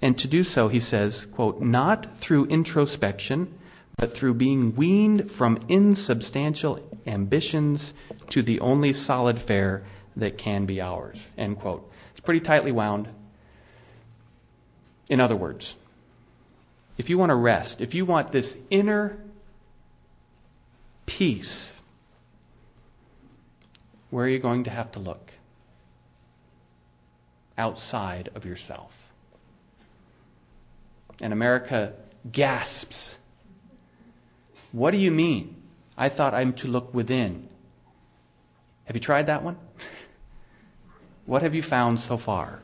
And 0.00 0.16
to 0.20 0.28
do 0.28 0.44
so, 0.44 0.68
he 0.68 0.78
says, 0.78 1.26
quote, 1.32 1.60
not 1.60 2.16
through 2.16 2.46
introspection, 2.46 3.58
but 3.96 4.14
through 4.14 4.34
being 4.34 4.74
weaned 4.74 5.30
from 5.30 5.58
insubstantial 5.68 6.80
ambitions 7.06 7.94
to 8.28 8.42
the 8.42 8.60
only 8.60 8.92
solid 8.92 9.38
fare 9.38 9.84
that 10.14 10.36
can 10.36 10.66
be 10.66 10.80
ours, 10.80 11.30
end 11.38 11.58
quote. 11.58 11.90
It's 12.10 12.20
pretty 12.20 12.40
tightly 12.40 12.72
wound. 12.72 13.08
In 15.08 15.20
other 15.20 15.36
words, 15.36 15.76
if 16.98 17.08
you 17.08 17.18
want 17.18 17.30
to 17.30 17.34
rest, 17.36 17.80
if 17.80 17.94
you 17.94 18.04
want 18.04 18.32
this 18.32 18.56
inner 18.70 19.18
peace, 21.06 21.80
where 24.10 24.26
are 24.26 24.28
you 24.28 24.38
going 24.38 24.64
to 24.64 24.70
have 24.70 24.90
to 24.92 24.98
look? 24.98 25.32
Outside 27.58 28.28
of 28.34 28.44
yourself 28.44 29.06
and 31.20 31.32
America 31.32 31.94
gasps. 32.30 33.18
What 34.72 34.90
do 34.90 34.98
you 34.98 35.10
mean? 35.10 35.56
I 35.96 36.08
thought 36.08 36.34
I'm 36.34 36.52
to 36.54 36.68
look 36.68 36.92
within. 36.92 37.48
Have 38.84 38.96
you 38.96 39.00
tried 39.00 39.26
that 39.26 39.42
one? 39.42 39.56
what 41.26 41.42
have 41.42 41.54
you 41.54 41.62
found 41.62 41.98
so 41.98 42.16
far? 42.16 42.62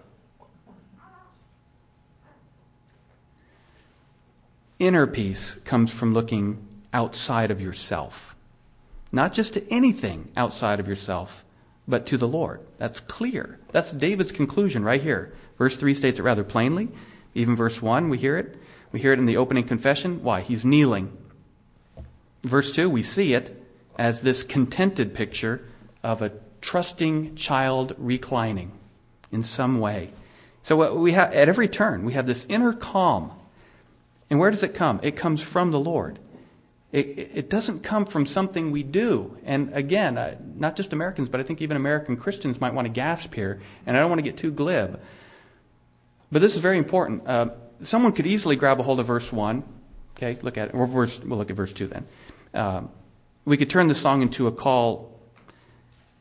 Inner 4.78 5.06
peace 5.06 5.56
comes 5.64 5.92
from 5.92 6.12
looking 6.12 6.66
outside 6.92 7.50
of 7.50 7.60
yourself. 7.60 8.34
Not 9.12 9.32
just 9.32 9.54
to 9.54 9.68
anything 9.70 10.30
outside 10.36 10.80
of 10.80 10.88
yourself, 10.88 11.44
but 11.86 12.06
to 12.06 12.16
the 12.16 12.28
Lord. 12.28 12.60
That's 12.78 13.00
clear. 13.00 13.58
That's 13.70 13.92
David's 13.92 14.32
conclusion 14.32 14.84
right 14.84 15.02
here. 15.02 15.32
Verse 15.58 15.76
3 15.76 15.94
states 15.94 16.18
it 16.18 16.22
rather 16.22 16.44
plainly. 16.44 16.88
Even 17.34 17.54
verse 17.54 17.80
1, 17.80 18.08
we 18.08 18.18
hear 18.18 18.36
it. 18.36 18.56
We 18.90 19.00
hear 19.00 19.12
it 19.12 19.18
in 19.18 19.26
the 19.26 19.36
opening 19.36 19.64
confession. 19.64 20.22
Why? 20.22 20.40
He's 20.40 20.64
kneeling. 20.64 21.16
Verse 22.42 22.72
2, 22.72 22.90
we 22.90 23.02
see 23.02 23.34
it 23.34 23.62
as 23.96 24.22
this 24.22 24.42
contented 24.42 25.14
picture 25.14 25.66
of 26.02 26.22
a 26.22 26.32
trusting 26.60 27.34
child 27.34 27.94
reclining 27.98 28.72
in 29.30 29.42
some 29.42 29.78
way. 29.78 30.10
So 30.62 30.94
we 30.94 31.12
have, 31.12 31.32
at 31.32 31.48
every 31.48 31.68
turn, 31.68 32.04
we 32.04 32.12
have 32.12 32.26
this 32.26 32.46
inner 32.48 32.72
calm. 32.72 33.32
And 34.30 34.38
where 34.38 34.50
does 34.50 34.62
it 34.62 34.74
come? 34.74 35.00
It 35.02 35.16
comes 35.16 35.42
from 35.42 35.72
the 35.72 35.80
Lord. 35.80 36.18
It, 36.92 37.30
it 37.34 37.50
doesn't 37.50 37.82
come 37.82 38.04
from 38.04 38.26
something 38.26 38.70
we 38.70 38.82
do. 38.82 39.36
And 39.44 39.72
again, 39.74 40.18
uh, 40.18 40.36
not 40.56 40.76
just 40.76 40.92
Americans, 40.92 41.28
but 41.28 41.40
I 41.40 41.42
think 41.42 41.60
even 41.60 41.76
American 41.76 42.16
Christians 42.16 42.60
might 42.60 42.74
want 42.74 42.86
to 42.86 42.92
gasp 42.92 43.34
here. 43.34 43.60
And 43.86 43.96
I 43.96 44.00
don't 44.00 44.10
want 44.10 44.20
to 44.20 44.22
get 44.22 44.36
too 44.36 44.52
glib. 44.52 45.00
But 46.30 46.42
this 46.42 46.54
is 46.54 46.60
very 46.60 46.78
important. 46.78 47.26
Uh, 47.26 47.50
someone 47.82 48.12
could 48.12 48.26
easily 48.26 48.56
grab 48.56 48.78
a 48.78 48.82
hold 48.82 49.00
of 49.00 49.06
verse 49.06 49.32
1. 49.32 49.64
Okay, 50.16 50.38
look 50.42 50.56
at 50.56 50.68
it. 50.68 50.74
We'll 50.74 51.38
look 51.38 51.50
at 51.50 51.56
verse 51.56 51.72
2 51.72 51.88
then. 51.88 52.06
Um, 52.54 52.90
we 53.44 53.56
could 53.56 53.70
turn 53.70 53.88
the 53.88 53.94
song 53.94 54.22
into 54.22 54.46
a 54.46 54.52
call 54.52 55.20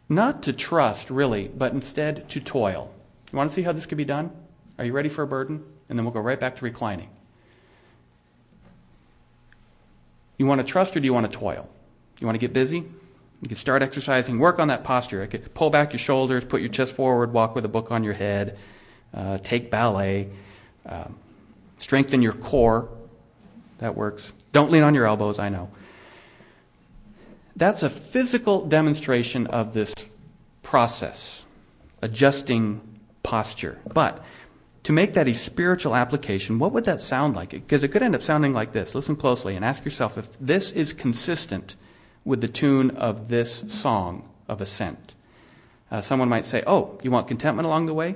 not 0.10 0.44
to 0.44 0.54
trust, 0.54 1.10
really, 1.10 1.48
but 1.48 1.72
instead 1.72 2.30
to 2.32 2.40
toil. 2.40 2.94
You 3.32 3.38
want 3.38 3.50
to 3.50 3.54
see 3.54 3.62
how 3.62 3.72
this 3.72 3.86
could 3.86 3.98
be 3.98 4.06
done? 4.06 4.32
Are 4.78 4.84
you 4.84 4.92
ready 4.92 5.08
for 5.08 5.22
a 5.22 5.28
burden? 5.28 5.64
And 5.88 5.98
then 5.98 6.06
we'll 6.06 6.14
go 6.14 6.20
right 6.20 6.40
back 6.40 6.58
to 6.58 6.66
reclining. 6.66 7.10
You 10.38 10.46
want 10.46 10.60
to 10.60 10.68
trust 10.68 10.98
or 10.98 11.00
do 11.00 11.06
you 11.06 11.14
want 11.14 11.32
to 11.32 11.38
toil? 11.38 11.70
You 12.20 12.26
want 12.26 12.36
to 12.36 12.40
get 12.40 12.52
busy? 12.52 12.78
You 12.78 13.48
can 13.48 13.56
start 13.56 13.82
exercising, 13.82 14.38
work 14.38 14.60
on 14.60 14.68
that 14.68 14.84
posture. 14.84 15.24
I 15.24 15.28
could 15.28 15.54
pull 15.54 15.70
back 15.70 15.94
your 15.94 16.00
shoulders, 16.00 16.44
put 16.44 16.62
your 16.62 16.70
chest 16.70 16.96
forward, 16.96 17.32
walk 17.34 17.56
with 17.56 17.66
a 17.66 17.70
book 17.70 17.92
on 17.92 18.04
your 18.04 18.14
head, 18.14 18.58
uh, 19.14 19.38
take 19.40 19.72
ballet, 19.72 20.30
um, 20.86 21.16
strengthen 21.80 22.22
your 22.22 22.34
core. 22.34 22.90
That 23.82 23.98
works. 23.98 24.32
Don't 24.54 24.72
lean 24.72 24.84
on 24.84 24.96
your 24.96 25.06
elbows, 25.06 25.40
I 25.40 25.50
know. 25.50 25.70
That's 27.56 27.84
a 27.84 27.90
physical 27.90 28.66
demonstration 28.66 29.48
of 29.48 29.74
this 29.74 29.94
process, 30.64 31.46
adjusting 32.02 32.82
posture. 33.24 33.80
But 33.94 34.24
to 34.84 34.94
make 34.94 35.14
that 35.16 35.28
a 35.28 35.34
spiritual 35.34 35.96
application, 35.96 36.60
what 36.60 36.72
would 36.72 36.86
that 36.86 37.02
sound 37.02 37.36
like? 37.36 37.50
Because 37.50 37.84
it 37.84 37.90
could 37.90 38.04
end 38.04 38.16
up 38.16 38.24
sounding 38.24 38.54
like 38.54 38.72
this. 38.72 38.96
Listen 38.96 39.16
closely 39.16 39.56
and 39.56 39.66
ask 39.66 39.84
yourself 39.84 40.18
if 40.18 40.30
this 40.40 40.72
is 40.72 40.94
consistent 40.94 41.76
with 42.24 42.40
the 42.42 42.48
tune 42.48 42.92
of 42.92 43.30
this 43.30 43.66
song 43.68 44.30
of 44.48 44.62
ascent. 44.62 45.16
Uh, 45.90 46.02
someone 46.02 46.30
might 46.30 46.46
say, 46.46 46.64
Oh, 46.68 47.00
you 47.04 47.12
want 47.12 47.28
contentment 47.28 47.66
along 47.66 47.88
the 47.88 47.94
way? 47.94 48.16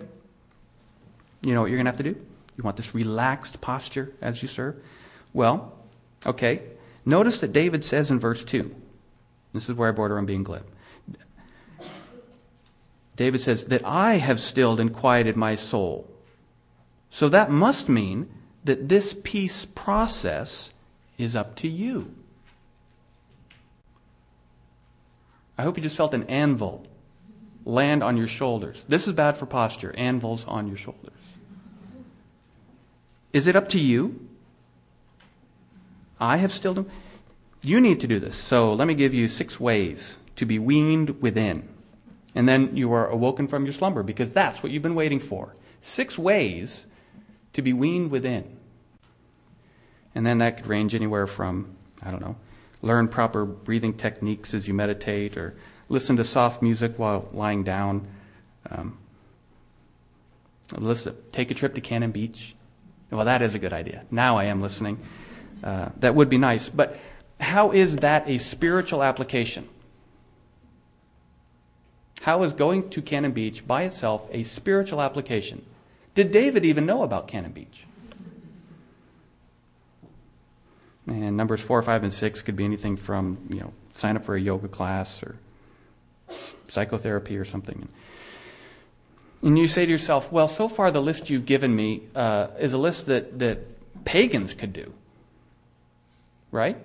You 1.41 1.53
know 1.53 1.61
what 1.61 1.71
you're 1.71 1.77
going 1.77 1.85
to 1.85 1.91
have 1.91 1.97
to 1.97 2.03
do? 2.03 2.15
You 2.55 2.63
want 2.63 2.77
this 2.77 2.95
relaxed 2.95 3.61
posture 3.61 4.13
as 4.21 4.41
you 4.41 4.47
serve? 4.47 4.75
Well, 5.35 5.73
okay. 6.25 6.61
Notice 7.05 7.41
that 7.41 7.51
David 7.51 7.83
says 7.83 8.09
in 8.09 8.19
verse 8.19 8.43
2, 8.45 8.73
this 9.53 9.69
is 9.69 9.75
where 9.75 9.89
I 9.89 9.91
border 9.91 10.17
on 10.17 10.25
being 10.25 10.43
glib. 10.43 10.65
David 13.17 13.41
says, 13.41 13.65
That 13.65 13.85
I 13.85 14.13
have 14.13 14.39
stilled 14.39 14.79
and 14.79 14.93
quieted 14.93 15.35
my 15.35 15.57
soul. 15.57 16.09
So 17.09 17.27
that 17.29 17.51
must 17.51 17.89
mean 17.89 18.29
that 18.63 18.87
this 18.87 19.15
peace 19.23 19.65
process 19.65 20.71
is 21.17 21.35
up 21.35 21.55
to 21.57 21.67
you. 21.67 22.13
I 25.57 25.63
hope 25.63 25.77
you 25.77 25.83
just 25.83 25.97
felt 25.97 26.13
an 26.13 26.23
anvil 26.23 26.87
land 27.65 28.03
on 28.03 28.15
your 28.15 28.27
shoulders. 28.27 28.85
This 28.87 29.05
is 29.05 29.13
bad 29.13 29.35
for 29.35 29.45
posture, 29.45 29.93
anvils 29.97 30.45
on 30.45 30.67
your 30.67 30.77
shoulders. 30.77 31.11
Is 33.33 33.47
it 33.47 33.57
up 33.57 33.67
to 33.69 33.79
you? 33.81 34.29
I 36.19 36.37
have 36.37 36.51
stilled 36.51 36.77
him. 36.77 36.89
You 37.61 37.81
need 37.81 37.99
to 38.01 38.07
do 38.07 38.19
this. 38.19 38.35
So 38.35 38.73
let 38.73 38.87
me 38.87 38.93
give 38.93 39.13
you 39.13 39.27
six 39.27 39.59
ways 39.59 40.19
to 40.35 40.45
be 40.45 40.59
weaned 40.59 41.21
within. 41.21 41.67
And 42.35 42.47
then 42.47 42.75
you 42.75 42.91
are 42.91 43.07
awoken 43.07 43.47
from 43.47 43.65
your 43.65 43.73
slumber 43.73 44.03
because 44.03 44.31
that's 44.31 44.61
what 44.61 44.71
you've 44.71 44.83
been 44.83 44.95
waiting 44.95 45.19
for. 45.19 45.55
Six 45.79 46.17
ways 46.17 46.85
to 47.53 47.61
be 47.61 47.73
weaned 47.73 48.11
within. 48.11 48.57
And 50.13 50.25
then 50.25 50.37
that 50.39 50.57
could 50.57 50.67
range 50.67 50.93
anywhere 50.93 51.27
from, 51.27 51.75
I 52.01 52.11
don't 52.11 52.21
know, 52.21 52.35
learn 52.81 53.07
proper 53.07 53.45
breathing 53.45 53.93
techniques 53.93 54.53
as 54.53 54.67
you 54.67 54.73
meditate 54.73 55.37
or 55.37 55.55
listen 55.89 56.17
to 56.17 56.23
soft 56.23 56.61
music 56.61 56.99
while 56.99 57.29
lying 57.33 57.63
down. 57.63 58.07
Um, 58.69 58.97
listen, 60.77 61.15
take 61.31 61.51
a 61.51 61.53
trip 61.53 61.75
to 61.75 61.81
Cannon 61.81 62.11
Beach. 62.11 62.55
Well, 63.11 63.25
that 63.25 63.41
is 63.41 63.55
a 63.55 63.59
good 63.59 63.73
idea. 63.73 64.05
Now 64.11 64.37
I 64.37 64.45
am 64.45 64.61
listening. 64.61 64.99
Uh, 65.65 65.89
that 65.97 66.13
would 66.13 66.29
be 66.29 66.37
nice. 66.37 66.69
But 66.69 66.97
how 67.41 67.71
is 67.71 67.97
that 67.97 68.29
a 68.29 68.37
spiritual 68.37 69.01
application? 69.01 69.67
How 72.21 72.43
is 72.43 72.53
going 72.53 72.89
to 72.91 73.01
Cannon 73.01 73.31
Beach 73.31 73.67
by 73.67 73.83
itself 73.83 74.29
a 74.31 74.43
spiritual 74.43 75.01
application? 75.01 75.65
Did 76.13 76.31
David 76.31 76.63
even 76.63 76.85
know 76.85 77.01
about 77.01 77.27
Cannon 77.27 77.51
Beach? 77.51 77.85
And 81.07 81.35
numbers 81.35 81.61
four, 81.61 81.81
five, 81.81 82.03
and 82.03 82.13
six 82.13 82.41
could 82.41 82.55
be 82.55 82.65
anything 82.65 82.95
from, 82.95 83.37
you 83.49 83.59
know, 83.59 83.73
sign 83.93 84.15
up 84.15 84.23
for 84.23 84.35
a 84.35 84.41
yoga 84.41 84.67
class 84.67 85.21
or 85.21 85.35
psychotherapy 86.67 87.37
or 87.37 87.45
something. 87.45 87.87
And 89.43 89.59
you 89.59 89.67
say 89.67 89.85
to 89.85 89.91
yourself, 89.91 90.31
well, 90.31 90.47
so 90.47 90.67
far 90.67 90.89
the 90.89 91.01
list 91.01 91.29
you've 91.29 91.45
given 91.45 91.75
me 91.75 92.01
uh, 92.15 92.47
is 92.59 92.73
a 92.73 92.77
list 92.77 93.05
that, 93.05 93.37
that 93.37 93.59
pagans 94.05 94.53
could 94.53 94.73
do. 94.73 94.93
Right? 96.55 96.77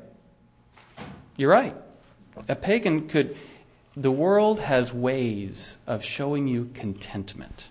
You're 1.36 1.52
right. 1.52 1.76
A 2.48 2.56
pagan 2.56 3.06
could. 3.06 3.36
The 3.96 4.10
world 4.10 4.58
has 4.58 4.92
ways 4.92 5.78
of 5.86 6.04
showing 6.04 6.48
you 6.48 6.70
contentment. 6.74 7.70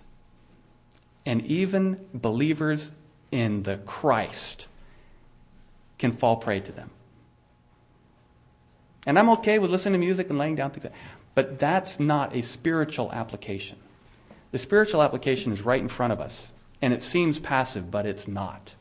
And 1.26 1.44
even 1.44 2.06
believers 2.14 2.92
in 3.30 3.64
the 3.64 3.76
Christ 3.76 4.66
can 5.98 6.12
fall 6.12 6.36
prey 6.36 6.60
to 6.60 6.72
them. 6.72 6.88
And 9.06 9.18
I'm 9.18 9.28
okay 9.30 9.58
with 9.58 9.70
listening 9.70 10.00
to 10.00 10.06
music 10.06 10.30
and 10.30 10.38
laying 10.38 10.56
down 10.56 10.70
things, 10.70 10.86
but 11.34 11.58
that's 11.58 12.00
not 12.00 12.34
a 12.34 12.40
spiritual 12.40 13.12
application. 13.12 13.76
The 14.52 14.58
spiritual 14.58 15.02
application 15.02 15.52
is 15.52 15.60
right 15.66 15.82
in 15.82 15.88
front 15.88 16.14
of 16.14 16.20
us, 16.20 16.52
and 16.80 16.94
it 16.94 17.02
seems 17.02 17.38
passive, 17.38 17.90
but 17.90 18.06
it's 18.06 18.26
not. 18.26 18.74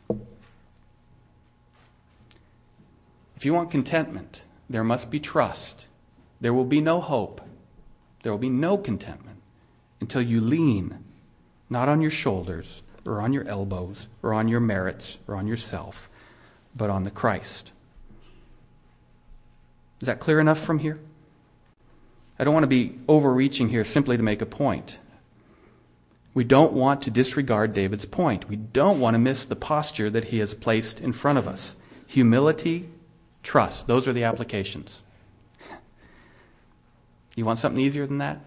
If 3.39 3.45
you 3.45 3.53
want 3.53 3.71
contentment, 3.71 4.43
there 4.69 4.83
must 4.83 5.09
be 5.09 5.17
trust. 5.17 5.85
There 6.41 6.53
will 6.53 6.65
be 6.65 6.81
no 6.81 6.99
hope. 6.99 7.39
There 8.21 8.33
will 8.33 8.37
be 8.37 8.49
no 8.49 8.77
contentment 8.77 9.37
until 10.01 10.21
you 10.21 10.41
lean 10.41 11.05
not 11.69 11.87
on 11.87 12.01
your 12.01 12.11
shoulders 12.11 12.81
or 13.05 13.21
on 13.21 13.31
your 13.31 13.47
elbows 13.47 14.09
or 14.21 14.33
on 14.33 14.49
your 14.49 14.59
merits 14.59 15.19
or 15.25 15.37
on 15.37 15.47
yourself, 15.47 16.09
but 16.75 16.89
on 16.89 17.05
the 17.05 17.11
Christ. 17.11 17.71
Is 20.01 20.07
that 20.07 20.19
clear 20.19 20.41
enough 20.41 20.59
from 20.59 20.79
here? 20.79 20.99
I 22.37 22.43
don't 22.43 22.53
want 22.53 22.65
to 22.65 22.67
be 22.67 22.99
overreaching 23.07 23.69
here 23.69 23.85
simply 23.85 24.17
to 24.17 24.23
make 24.23 24.41
a 24.41 24.45
point. 24.45 24.99
We 26.33 26.43
don't 26.43 26.73
want 26.73 27.03
to 27.03 27.09
disregard 27.09 27.73
David's 27.73 28.05
point. 28.05 28.49
We 28.49 28.57
don't 28.57 28.99
want 28.99 29.13
to 29.13 29.19
miss 29.19 29.45
the 29.45 29.55
posture 29.55 30.09
that 30.09 30.25
he 30.25 30.39
has 30.39 30.53
placed 30.53 30.99
in 30.99 31.13
front 31.13 31.37
of 31.37 31.47
us. 31.47 31.77
Humility, 32.05 32.89
trust. 33.43 33.87
Those 33.87 34.07
are 34.07 34.13
the 34.13 34.23
applications. 34.23 35.01
You 37.35 37.45
want 37.45 37.59
something 37.59 37.81
easier 37.81 38.05
than 38.05 38.17
that? 38.17 38.39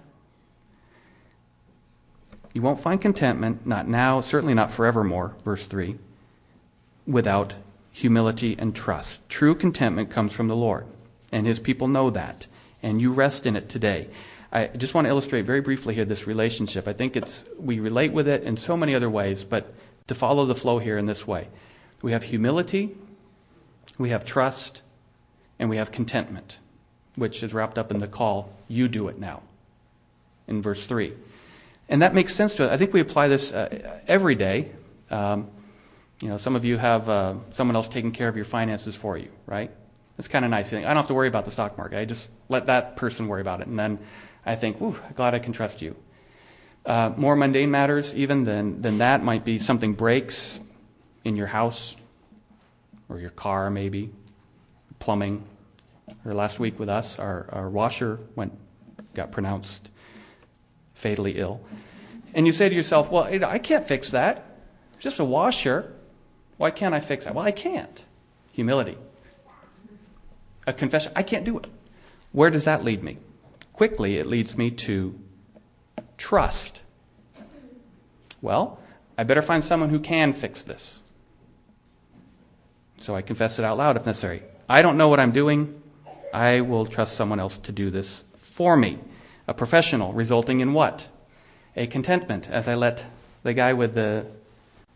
You 2.52 2.60
won't 2.60 2.80
find 2.80 3.00
contentment, 3.00 3.66
not 3.66 3.88
now, 3.88 4.20
certainly 4.20 4.52
not 4.52 4.70
forevermore, 4.70 5.34
verse 5.44 5.64
3, 5.64 5.98
without 7.06 7.54
humility 7.90 8.56
and 8.58 8.74
trust. 8.74 9.26
True 9.28 9.54
contentment 9.54 10.10
comes 10.10 10.32
from 10.32 10.48
the 10.48 10.56
Lord, 10.56 10.86
and 11.30 11.46
his 11.46 11.58
people 11.58 11.88
know 11.88 12.10
that, 12.10 12.46
and 12.82 13.00
you 13.00 13.12
rest 13.12 13.46
in 13.46 13.56
it 13.56 13.70
today. 13.70 14.08
I 14.52 14.66
just 14.66 14.92
want 14.92 15.06
to 15.06 15.08
illustrate 15.08 15.46
very 15.46 15.62
briefly 15.62 15.94
here 15.94 16.04
this 16.04 16.26
relationship. 16.26 16.86
I 16.86 16.92
think 16.92 17.16
it's 17.16 17.46
we 17.58 17.80
relate 17.80 18.12
with 18.12 18.28
it 18.28 18.42
in 18.42 18.58
so 18.58 18.76
many 18.76 18.94
other 18.94 19.08
ways, 19.08 19.44
but 19.44 19.72
to 20.08 20.14
follow 20.14 20.44
the 20.44 20.54
flow 20.54 20.78
here 20.78 20.98
in 20.98 21.06
this 21.06 21.26
way. 21.26 21.48
We 22.02 22.12
have 22.12 22.24
humility, 22.24 22.94
we 23.98 24.10
have 24.10 24.24
trust, 24.24 24.82
and 25.58 25.70
we 25.70 25.76
have 25.76 25.92
contentment, 25.92 26.58
which 27.16 27.42
is 27.42 27.54
wrapped 27.54 27.78
up 27.78 27.90
in 27.90 27.98
the 27.98 28.08
call, 28.08 28.52
you 28.68 28.88
do 28.88 29.08
it 29.08 29.18
now, 29.18 29.42
in 30.48 30.62
verse 30.62 30.86
3. 30.86 31.12
And 31.88 32.02
that 32.02 32.14
makes 32.14 32.34
sense 32.34 32.54
to 32.54 32.64
us. 32.64 32.70
I 32.70 32.76
think 32.76 32.92
we 32.92 33.00
apply 33.00 33.28
this 33.28 33.52
uh, 33.52 34.00
every 34.08 34.34
day. 34.34 34.72
Um, 35.10 35.50
you 36.20 36.28
know, 36.28 36.36
some 36.36 36.56
of 36.56 36.64
you 36.64 36.78
have 36.78 37.08
uh, 37.08 37.34
someone 37.50 37.76
else 37.76 37.88
taking 37.88 38.12
care 38.12 38.28
of 38.28 38.36
your 38.36 38.44
finances 38.44 38.94
for 38.94 39.18
you, 39.18 39.30
right? 39.46 39.70
It's 40.18 40.28
kind 40.28 40.44
of 40.44 40.50
nice. 40.50 40.72
I 40.72 40.80
don't 40.80 40.96
have 40.96 41.08
to 41.08 41.14
worry 41.14 41.28
about 41.28 41.44
the 41.44 41.50
stock 41.50 41.76
market. 41.76 41.98
I 41.98 42.04
just 42.04 42.28
let 42.48 42.66
that 42.66 42.96
person 42.96 43.28
worry 43.28 43.40
about 43.40 43.60
it. 43.60 43.66
And 43.66 43.78
then 43.78 43.98
I 44.46 44.54
think, 44.56 44.78
whew, 44.78 44.98
glad 45.14 45.34
I 45.34 45.38
can 45.38 45.52
trust 45.52 45.82
you. 45.82 45.96
Uh, 46.84 47.12
more 47.16 47.36
mundane 47.36 47.70
matters, 47.70 48.14
even 48.14 48.44
than, 48.44 48.82
than 48.82 48.98
that, 48.98 49.22
might 49.22 49.44
be 49.44 49.58
something 49.58 49.94
breaks 49.94 50.58
in 51.24 51.36
your 51.36 51.46
house 51.46 51.96
or 53.12 53.20
your 53.20 53.30
car, 53.30 53.70
maybe, 53.70 54.10
plumbing. 54.98 55.44
Or 56.24 56.34
last 56.34 56.58
week 56.58 56.78
with 56.78 56.88
us, 56.88 57.18
our, 57.18 57.46
our 57.50 57.68
washer 57.68 58.18
went, 58.34 58.56
got 59.14 59.30
pronounced 59.30 59.90
fatally 60.94 61.38
ill. 61.38 61.60
And 62.34 62.46
you 62.46 62.52
say 62.52 62.68
to 62.68 62.74
yourself, 62.74 63.10
well, 63.10 63.24
I 63.24 63.58
can't 63.58 63.86
fix 63.86 64.10
that. 64.10 64.44
It's 64.94 65.02
just 65.02 65.18
a 65.18 65.24
washer. 65.24 65.92
Why 66.56 66.70
can't 66.70 66.94
I 66.94 67.00
fix 67.00 67.24
that? 67.24 67.34
Well, 67.34 67.44
I 67.44 67.50
can't. 67.50 68.04
Humility. 68.52 68.96
A 70.66 70.72
confession. 70.72 71.12
I 71.16 71.22
can't 71.22 71.44
do 71.44 71.58
it. 71.58 71.66
Where 72.32 72.50
does 72.50 72.64
that 72.64 72.84
lead 72.84 73.02
me? 73.02 73.18
quickly 73.82 74.18
it 74.18 74.26
leads 74.26 74.56
me 74.56 74.70
to 74.70 75.18
trust. 76.16 76.82
Well, 78.40 78.78
I 79.18 79.24
better 79.24 79.42
find 79.42 79.64
someone 79.64 79.90
who 79.90 79.98
can 79.98 80.32
fix 80.32 80.62
this. 80.62 81.00
So 83.02 83.16
I 83.16 83.22
confess 83.22 83.58
it 83.58 83.64
out 83.64 83.78
loud 83.78 83.96
if 83.96 84.06
necessary. 84.06 84.44
I 84.68 84.80
don't 84.80 84.96
know 84.96 85.08
what 85.08 85.18
I'm 85.18 85.32
doing. 85.32 85.82
I 86.32 86.60
will 86.60 86.86
trust 86.86 87.16
someone 87.16 87.40
else 87.40 87.58
to 87.64 87.72
do 87.72 87.90
this 87.90 88.22
for 88.36 88.76
me. 88.76 89.00
A 89.48 89.54
professional, 89.54 90.12
resulting 90.12 90.60
in 90.60 90.72
what? 90.72 91.08
A 91.74 91.88
contentment, 91.88 92.48
as 92.48 92.68
I 92.68 92.76
let 92.76 93.04
the 93.42 93.54
guy 93.54 93.72
with 93.72 93.94
the, 93.94 94.26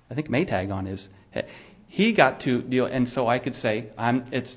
I 0.08 0.14
think, 0.14 0.28
Maytag 0.28 0.72
on 0.72 0.86
head. 1.30 1.48
He 1.88 2.12
got 2.12 2.38
to 2.40 2.62
deal, 2.62 2.86
and 2.86 3.08
so 3.08 3.26
I 3.26 3.40
could 3.40 3.56
say, 3.56 3.88
I'm, 3.98 4.24
it's, 4.30 4.56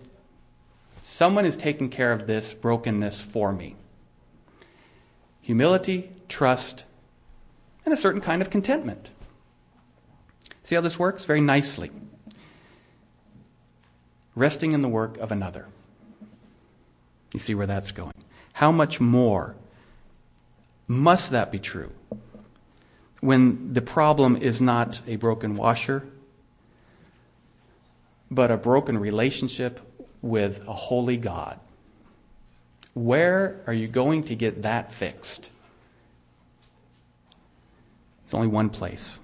someone 1.02 1.46
is 1.48 1.58
taking 1.58 1.90
care 1.90 2.12
of 2.12 2.28
this 2.28 2.54
brokenness 2.54 3.20
for 3.20 3.52
me 3.52 3.76
humility, 5.42 6.12
trust, 6.28 6.86
and 7.84 7.92
a 7.92 7.98
certain 7.98 8.22
kind 8.22 8.44
of 8.44 8.52
contentment. 8.52 9.10
See 10.64 10.76
how 10.76 10.82
this 10.82 11.00
works? 11.00 11.26
Very 11.26 11.42
nicely. 11.42 11.90
Resting 14.36 14.72
in 14.72 14.82
the 14.82 14.88
work 14.88 15.18
of 15.18 15.32
another. 15.32 15.68
You 17.34 17.40
see 17.40 17.56
where 17.56 17.68
that's 17.68 17.92
going. 17.92 18.14
How 18.54 18.72
much 18.72 19.00
more 19.00 19.56
must 20.88 21.32
that 21.32 21.52
be 21.52 21.60
true 21.60 21.92
when 23.22 23.74
the 23.74 23.82
problem 23.82 24.36
is 24.36 24.62
not 24.62 25.02
a 25.08 25.16
broken 25.18 25.56
washer, 25.56 26.08
but 28.32 28.50
a 28.52 28.58
broken 28.58 28.98
relationship 28.98 29.80
with 30.22 30.68
a 30.68 30.74
holy 30.74 31.18
God? 31.18 31.60
Where 32.94 33.62
are 33.68 33.74
you 33.74 33.88
going 33.88 34.24
to 34.26 34.36
get 34.36 34.64
that 34.64 34.92
fixed? 34.92 35.52
It's 38.26 38.34
only 38.34 38.48
one 38.48 38.70
place. 38.70 39.20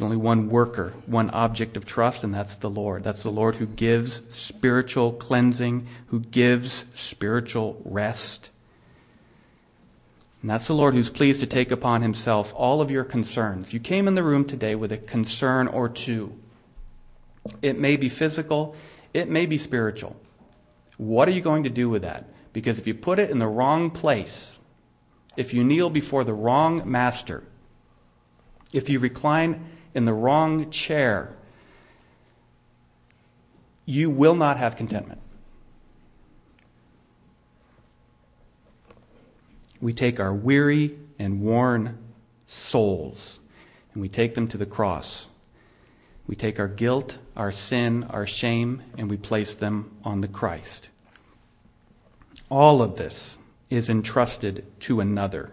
There's 0.00 0.06
only 0.06 0.16
one 0.16 0.48
worker, 0.48 0.94
one 1.04 1.28
object 1.28 1.76
of 1.76 1.84
trust, 1.84 2.24
and 2.24 2.34
that's 2.34 2.56
the 2.56 2.70
Lord. 2.70 3.04
That's 3.04 3.22
the 3.22 3.30
Lord 3.30 3.56
who 3.56 3.66
gives 3.66 4.22
spiritual 4.34 5.12
cleansing, 5.12 5.86
who 6.06 6.20
gives 6.20 6.86
spiritual 6.94 7.82
rest. 7.84 8.48
And 10.40 10.48
that's 10.48 10.66
the 10.68 10.74
Lord 10.74 10.94
who's 10.94 11.10
pleased 11.10 11.40
to 11.40 11.46
take 11.46 11.70
upon 11.70 12.00
himself 12.00 12.54
all 12.56 12.80
of 12.80 12.90
your 12.90 13.04
concerns. 13.04 13.74
You 13.74 13.80
came 13.80 14.08
in 14.08 14.14
the 14.14 14.22
room 14.22 14.46
today 14.46 14.74
with 14.74 14.90
a 14.90 14.96
concern 14.96 15.68
or 15.68 15.86
two. 15.86 16.32
It 17.60 17.78
may 17.78 17.98
be 17.98 18.08
physical, 18.08 18.74
it 19.12 19.28
may 19.28 19.44
be 19.44 19.58
spiritual. 19.58 20.16
What 20.96 21.28
are 21.28 21.32
you 21.32 21.42
going 21.42 21.64
to 21.64 21.68
do 21.68 21.90
with 21.90 22.00
that? 22.00 22.24
Because 22.54 22.78
if 22.78 22.86
you 22.86 22.94
put 22.94 23.18
it 23.18 23.28
in 23.28 23.38
the 23.38 23.46
wrong 23.46 23.90
place, 23.90 24.58
if 25.36 25.52
you 25.52 25.62
kneel 25.62 25.90
before 25.90 26.24
the 26.24 26.32
wrong 26.32 26.90
master, 26.90 27.44
if 28.72 28.88
you 28.88 28.98
recline 28.98 29.66
in 29.94 30.04
the 30.04 30.12
wrong 30.12 30.70
chair, 30.70 31.36
you 33.84 34.08
will 34.08 34.34
not 34.34 34.56
have 34.56 34.76
contentment. 34.76 35.20
We 39.80 39.92
take 39.92 40.20
our 40.20 40.34
weary 40.34 40.96
and 41.18 41.40
worn 41.40 41.98
souls 42.46 43.40
and 43.92 44.00
we 44.00 44.08
take 44.08 44.34
them 44.34 44.46
to 44.48 44.56
the 44.56 44.66
cross. 44.66 45.28
We 46.26 46.36
take 46.36 46.60
our 46.60 46.68
guilt, 46.68 47.18
our 47.36 47.50
sin, 47.50 48.04
our 48.04 48.26
shame, 48.26 48.82
and 48.96 49.10
we 49.10 49.16
place 49.16 49.54
them 49.54 49.90
on 50.04 50.20
the 50.20 50.28
Christ. 50.28 50.88
All 52.48 52.82
of 52.82 52.96
this 52.96 53.38
is 53.68 53.88
entrusted 53.88 54.64
to 54.80 55.00
another. 55.00 55.50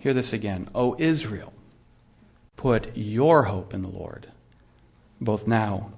Hear 0.00 0.12
this 0.12 0.32
again. 0.32 0.68
O 0.74 0.96
Israel, 0.98 1.53
put 2.56 2.96
your 2.96 3.44
hope 3.44 3.74
in 3.74 3.82
the 3.82 3.88
Lord, 3.88 4.28
both 5.20 5.46
now 5.46 5.92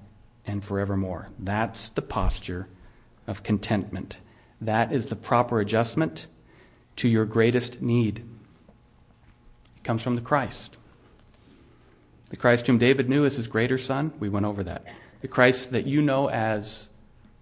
and 0.45 0.63
forevermore. 0.63 1.29
That's 1.37 1.89
the 1.89 2.01
posture 2.01 2.67
of 3.27 3.43
contentment. 3.43 4.19
That 4.59 4.91
is 4.91 5.07
the 5.07 5.15
proper 5.15 5.59
adjustment 5.59 6.27
to 6.97 7.07
your 7.07 7.25
greatest 7.25 7.81
need. 7.81 8.19
It 9.77 9.83
comes 9.83 10.01
from 10.01 10.15
the 10.15 10.21
Christ. 10.21 10.77
The 12.29 12.37
Christ 12.37 12.67
whom 12.67 12.77
David 12.77 13.09
knew 13.09 13.25
as 13.25 13.35
his 13.35 13.47
greater 13.47 13.77
son, 13.77 14.11
we 14.19 14.29
went 14.29 14.45
over 14.45 14.63
that. 14.63 14.85
The 15.21 15.27
Christ 15.27 15.71
that 15.71 15.85
you 15.85 16.01
know 16.01 16.29
as 16.29 16.89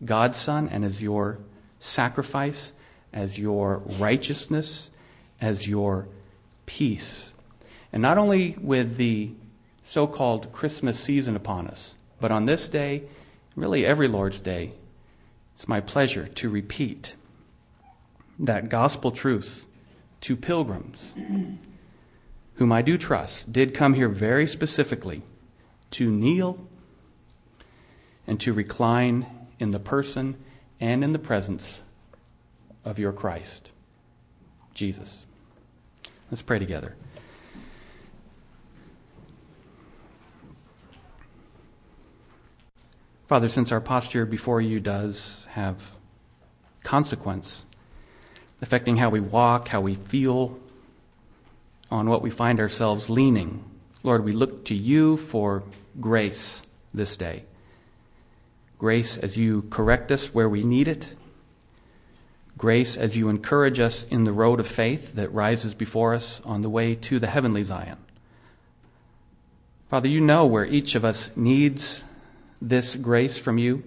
God's 0.03 0.37
Son 0.37 0.69
and 0.69 0.83
as 0.83 1.01
your 1.01 1.39
sacrifice, 1.79 2.73
as 3.13 3.39
your 3.39 3.77
righteousness, 3.99 4.89
as 5.39 5.67
your 5.67 6.07
peace. 6.65 7.34
And 7.95 8.01
not 8.01 8.17
only 8.17 8.57
with 8.61 8.97
the 8.97 9.31
so 9.81 10.05
called 10.05 10.51
Christmas 10.51 10.99
season 10.99 11.33
upon 11.33 11.65
us, 11.65 11.95
but 12.19 12.29
on 12.29 12.45
this 12.45 12.67
day, 12.67 13.03
really 13.55 13.85
every 13.85 14.09
Lord's 14.09 14.41
Day, 14.41 14.73
it's 15.53 15.69
my 15.69 15.79
pleasure 15.79 16.27
to 16.27 16.49
repeat 16.49 17.15
that 18.37 18.67
gospel 18.67 19.11
truth 19.11 19.65
to 20.19 20.35
pilgrims 20.35 21.15
whom 22.55 22.71
I 22.73 22.81
do 22.81 22.97
trust 22.97 23.53
did 23.53 23.73
come 23.73 23.93
here 23.93 24.09
very 24.09 24.45
specifically 24.45 25.21
to 25.91 26.11
kneel 26.11 26.67
and 28.27 28.41
to 28.41 28.51
recline 28.51 29.25
in 29.57 29.71
the 29.71 29.79
person 29.79 30.35
and 30.81 31.01
in 31.01 31.13
the 31.13 31.19
presence 31.19 31.85
of 32.83 32.99
your 32.99 33.13
Christ, 33.13 33.69
Jesus. 34.73 35.25
Let's 36.29 36.41
pray 36.41 36.59
together. 36.59 36.95
Father, 43.27 43.49
since 43.49 43.71
our 43.71 43.81
posture 43.81 44.23
before 44.23 44.61
you 44.61 44.79
does 44.79 45.47
have 45.51 45.95
consequence, 46.83 47.65
affecting 48.61 48.97
how 48.97 49.09
we 49.09 49.19
walk, 49.19 49.69
how 49.69 49.81
we 49.81 49.95
feel, 49.95 50.59
on 51.89 52.07
what 52.07 52.21
we 52.21 52.29
find 52.29 52.59
ourselves 52.59 53.09
leaning, 53.09 53.63
Lord, 54.03 54.23
we 54.23 54.31
look 54.31 54.63
to 54.65 54.75
you 54.75 55.17
for 55.17 55.63
grace 55.99 56.61
this 56.93 57.17
day. 57.17 57.45
Grace 58.77 59.17
as 59.17 59.35
you 59.35 59.63
correct 59.71 60.11
us 60.11 60.33
where 60.33 60.49
we 60.49 60.63
need 60.63 60.87
it. 60.87 61.15
Grace 62.59 62.95
as 62.95 63.17
you 63.17 63.29
encourage 63.29 63.79
us 63.79 64.03
in 64.11 64.25
the 64.25 64.31
road 64.31 64.59
of 64.59 64.67
faith 64.67 65.15
that 65.15 65.33
rises 65.33 65.73
before 65.73 66.13
us 66.13 66.41
on 66.45 66.61
the 66.61 66.69
way 66.69 66.93
to 66.93 67.17
the 67.17 67.27
heavenly 67.27 67.63
Zion. 67.63 67.97
Father, 69.89 70.07
you 70.07 70.21
know 70.21 70.45
where 70.45 70.65
each 70.65 70.93
of 70.93 71.03
us 71.03 71.31
needs 71.35 72.03
this 72.69 72.95
grace 72.95 73.37
from 73.37 73.57
you, 73.57 73.83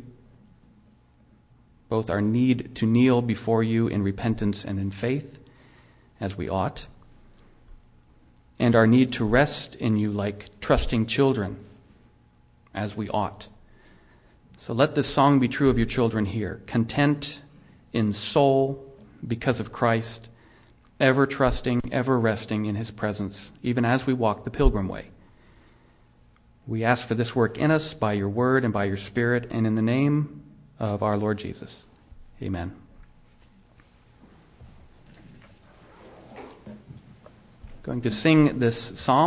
both 1.88 2.10
our 2.10 2.20
need 2.20 2.74
to 2.76 2.86
kneel 2.86 3.20
before 3.20 3.62
you 3.62 3.88
in 3.88 4.02
repentance 4.02 4.64
and 4.64 4.78
in 4.78 4.90
faith, 4.90 5.38
as 6.20 6.36
we 6.36 6.48
ought, 6.48 6.86
and 8.58 8.76
our 8.76 8.86
need 8.86 9.12
to 9.12 9.24
rest 9.24 9.74
in 9.76 9.96
you 9.96 10.12
like 10.12 10.48
trusting 10.60 11.06
children, 11.06 11.56
as 12.74 12.96
we 12.96 13.08
ought. 13.08 13.48
So 14.58 14.72
let 14.72 14.94
this 14.94 15.06
song 15.06 15.40
be 15.40 15.48
true 15.48 15.70
of 15.70 15.78
your 15.78 15.86
children 15.86 16.26
here 16.26 16.60
content 16.66 17.42
in 17.92 18.12
soul 18.12 18.84
because 19.26 19.58
of 19.60 19.72
Christ, 19.72 20.28
ever 21.00 21.26
trusting, 21.26 21.80
ever 21.90 22.18
resting 22.18 22.66
in 22.66 22.76
his 22.76 22.90
presence, 22.90 23.50
even 23.62 23.84
as 23.84 24.06
we 24.06 24.12
walk 24.12 24.44
the 24.44 24.50
pilgrim 24.50 24.88
way. 24.88 25.06
We 26.68 26.84
ask 26.84 27.08
for 27.08 27.14
this 27.14 27.34
work 27.34 27.56
in 27.56 27.70
us 27.70 27.94
by 27.94 28.12
your 28.12 28.28
word 28.28 28.62
and 28.62 28.74
by 28.74 28.84
your 28.84 28.98
spirit, 28.98 29.46
and 29.50 29.66
in 29.66 29.74
the 29.74 29.80
name 29.80 30.42
of 30.78 31.02
our 31.02 31.16
Lord 31.16 31.38
Jesus. 31.38 31.84
Amen. 32.42 32.76
Going 37.82 38.02
to 38.02 38.10
sing 38.10 38.58
this 38.58 38.92
psalm. 39.00 39.26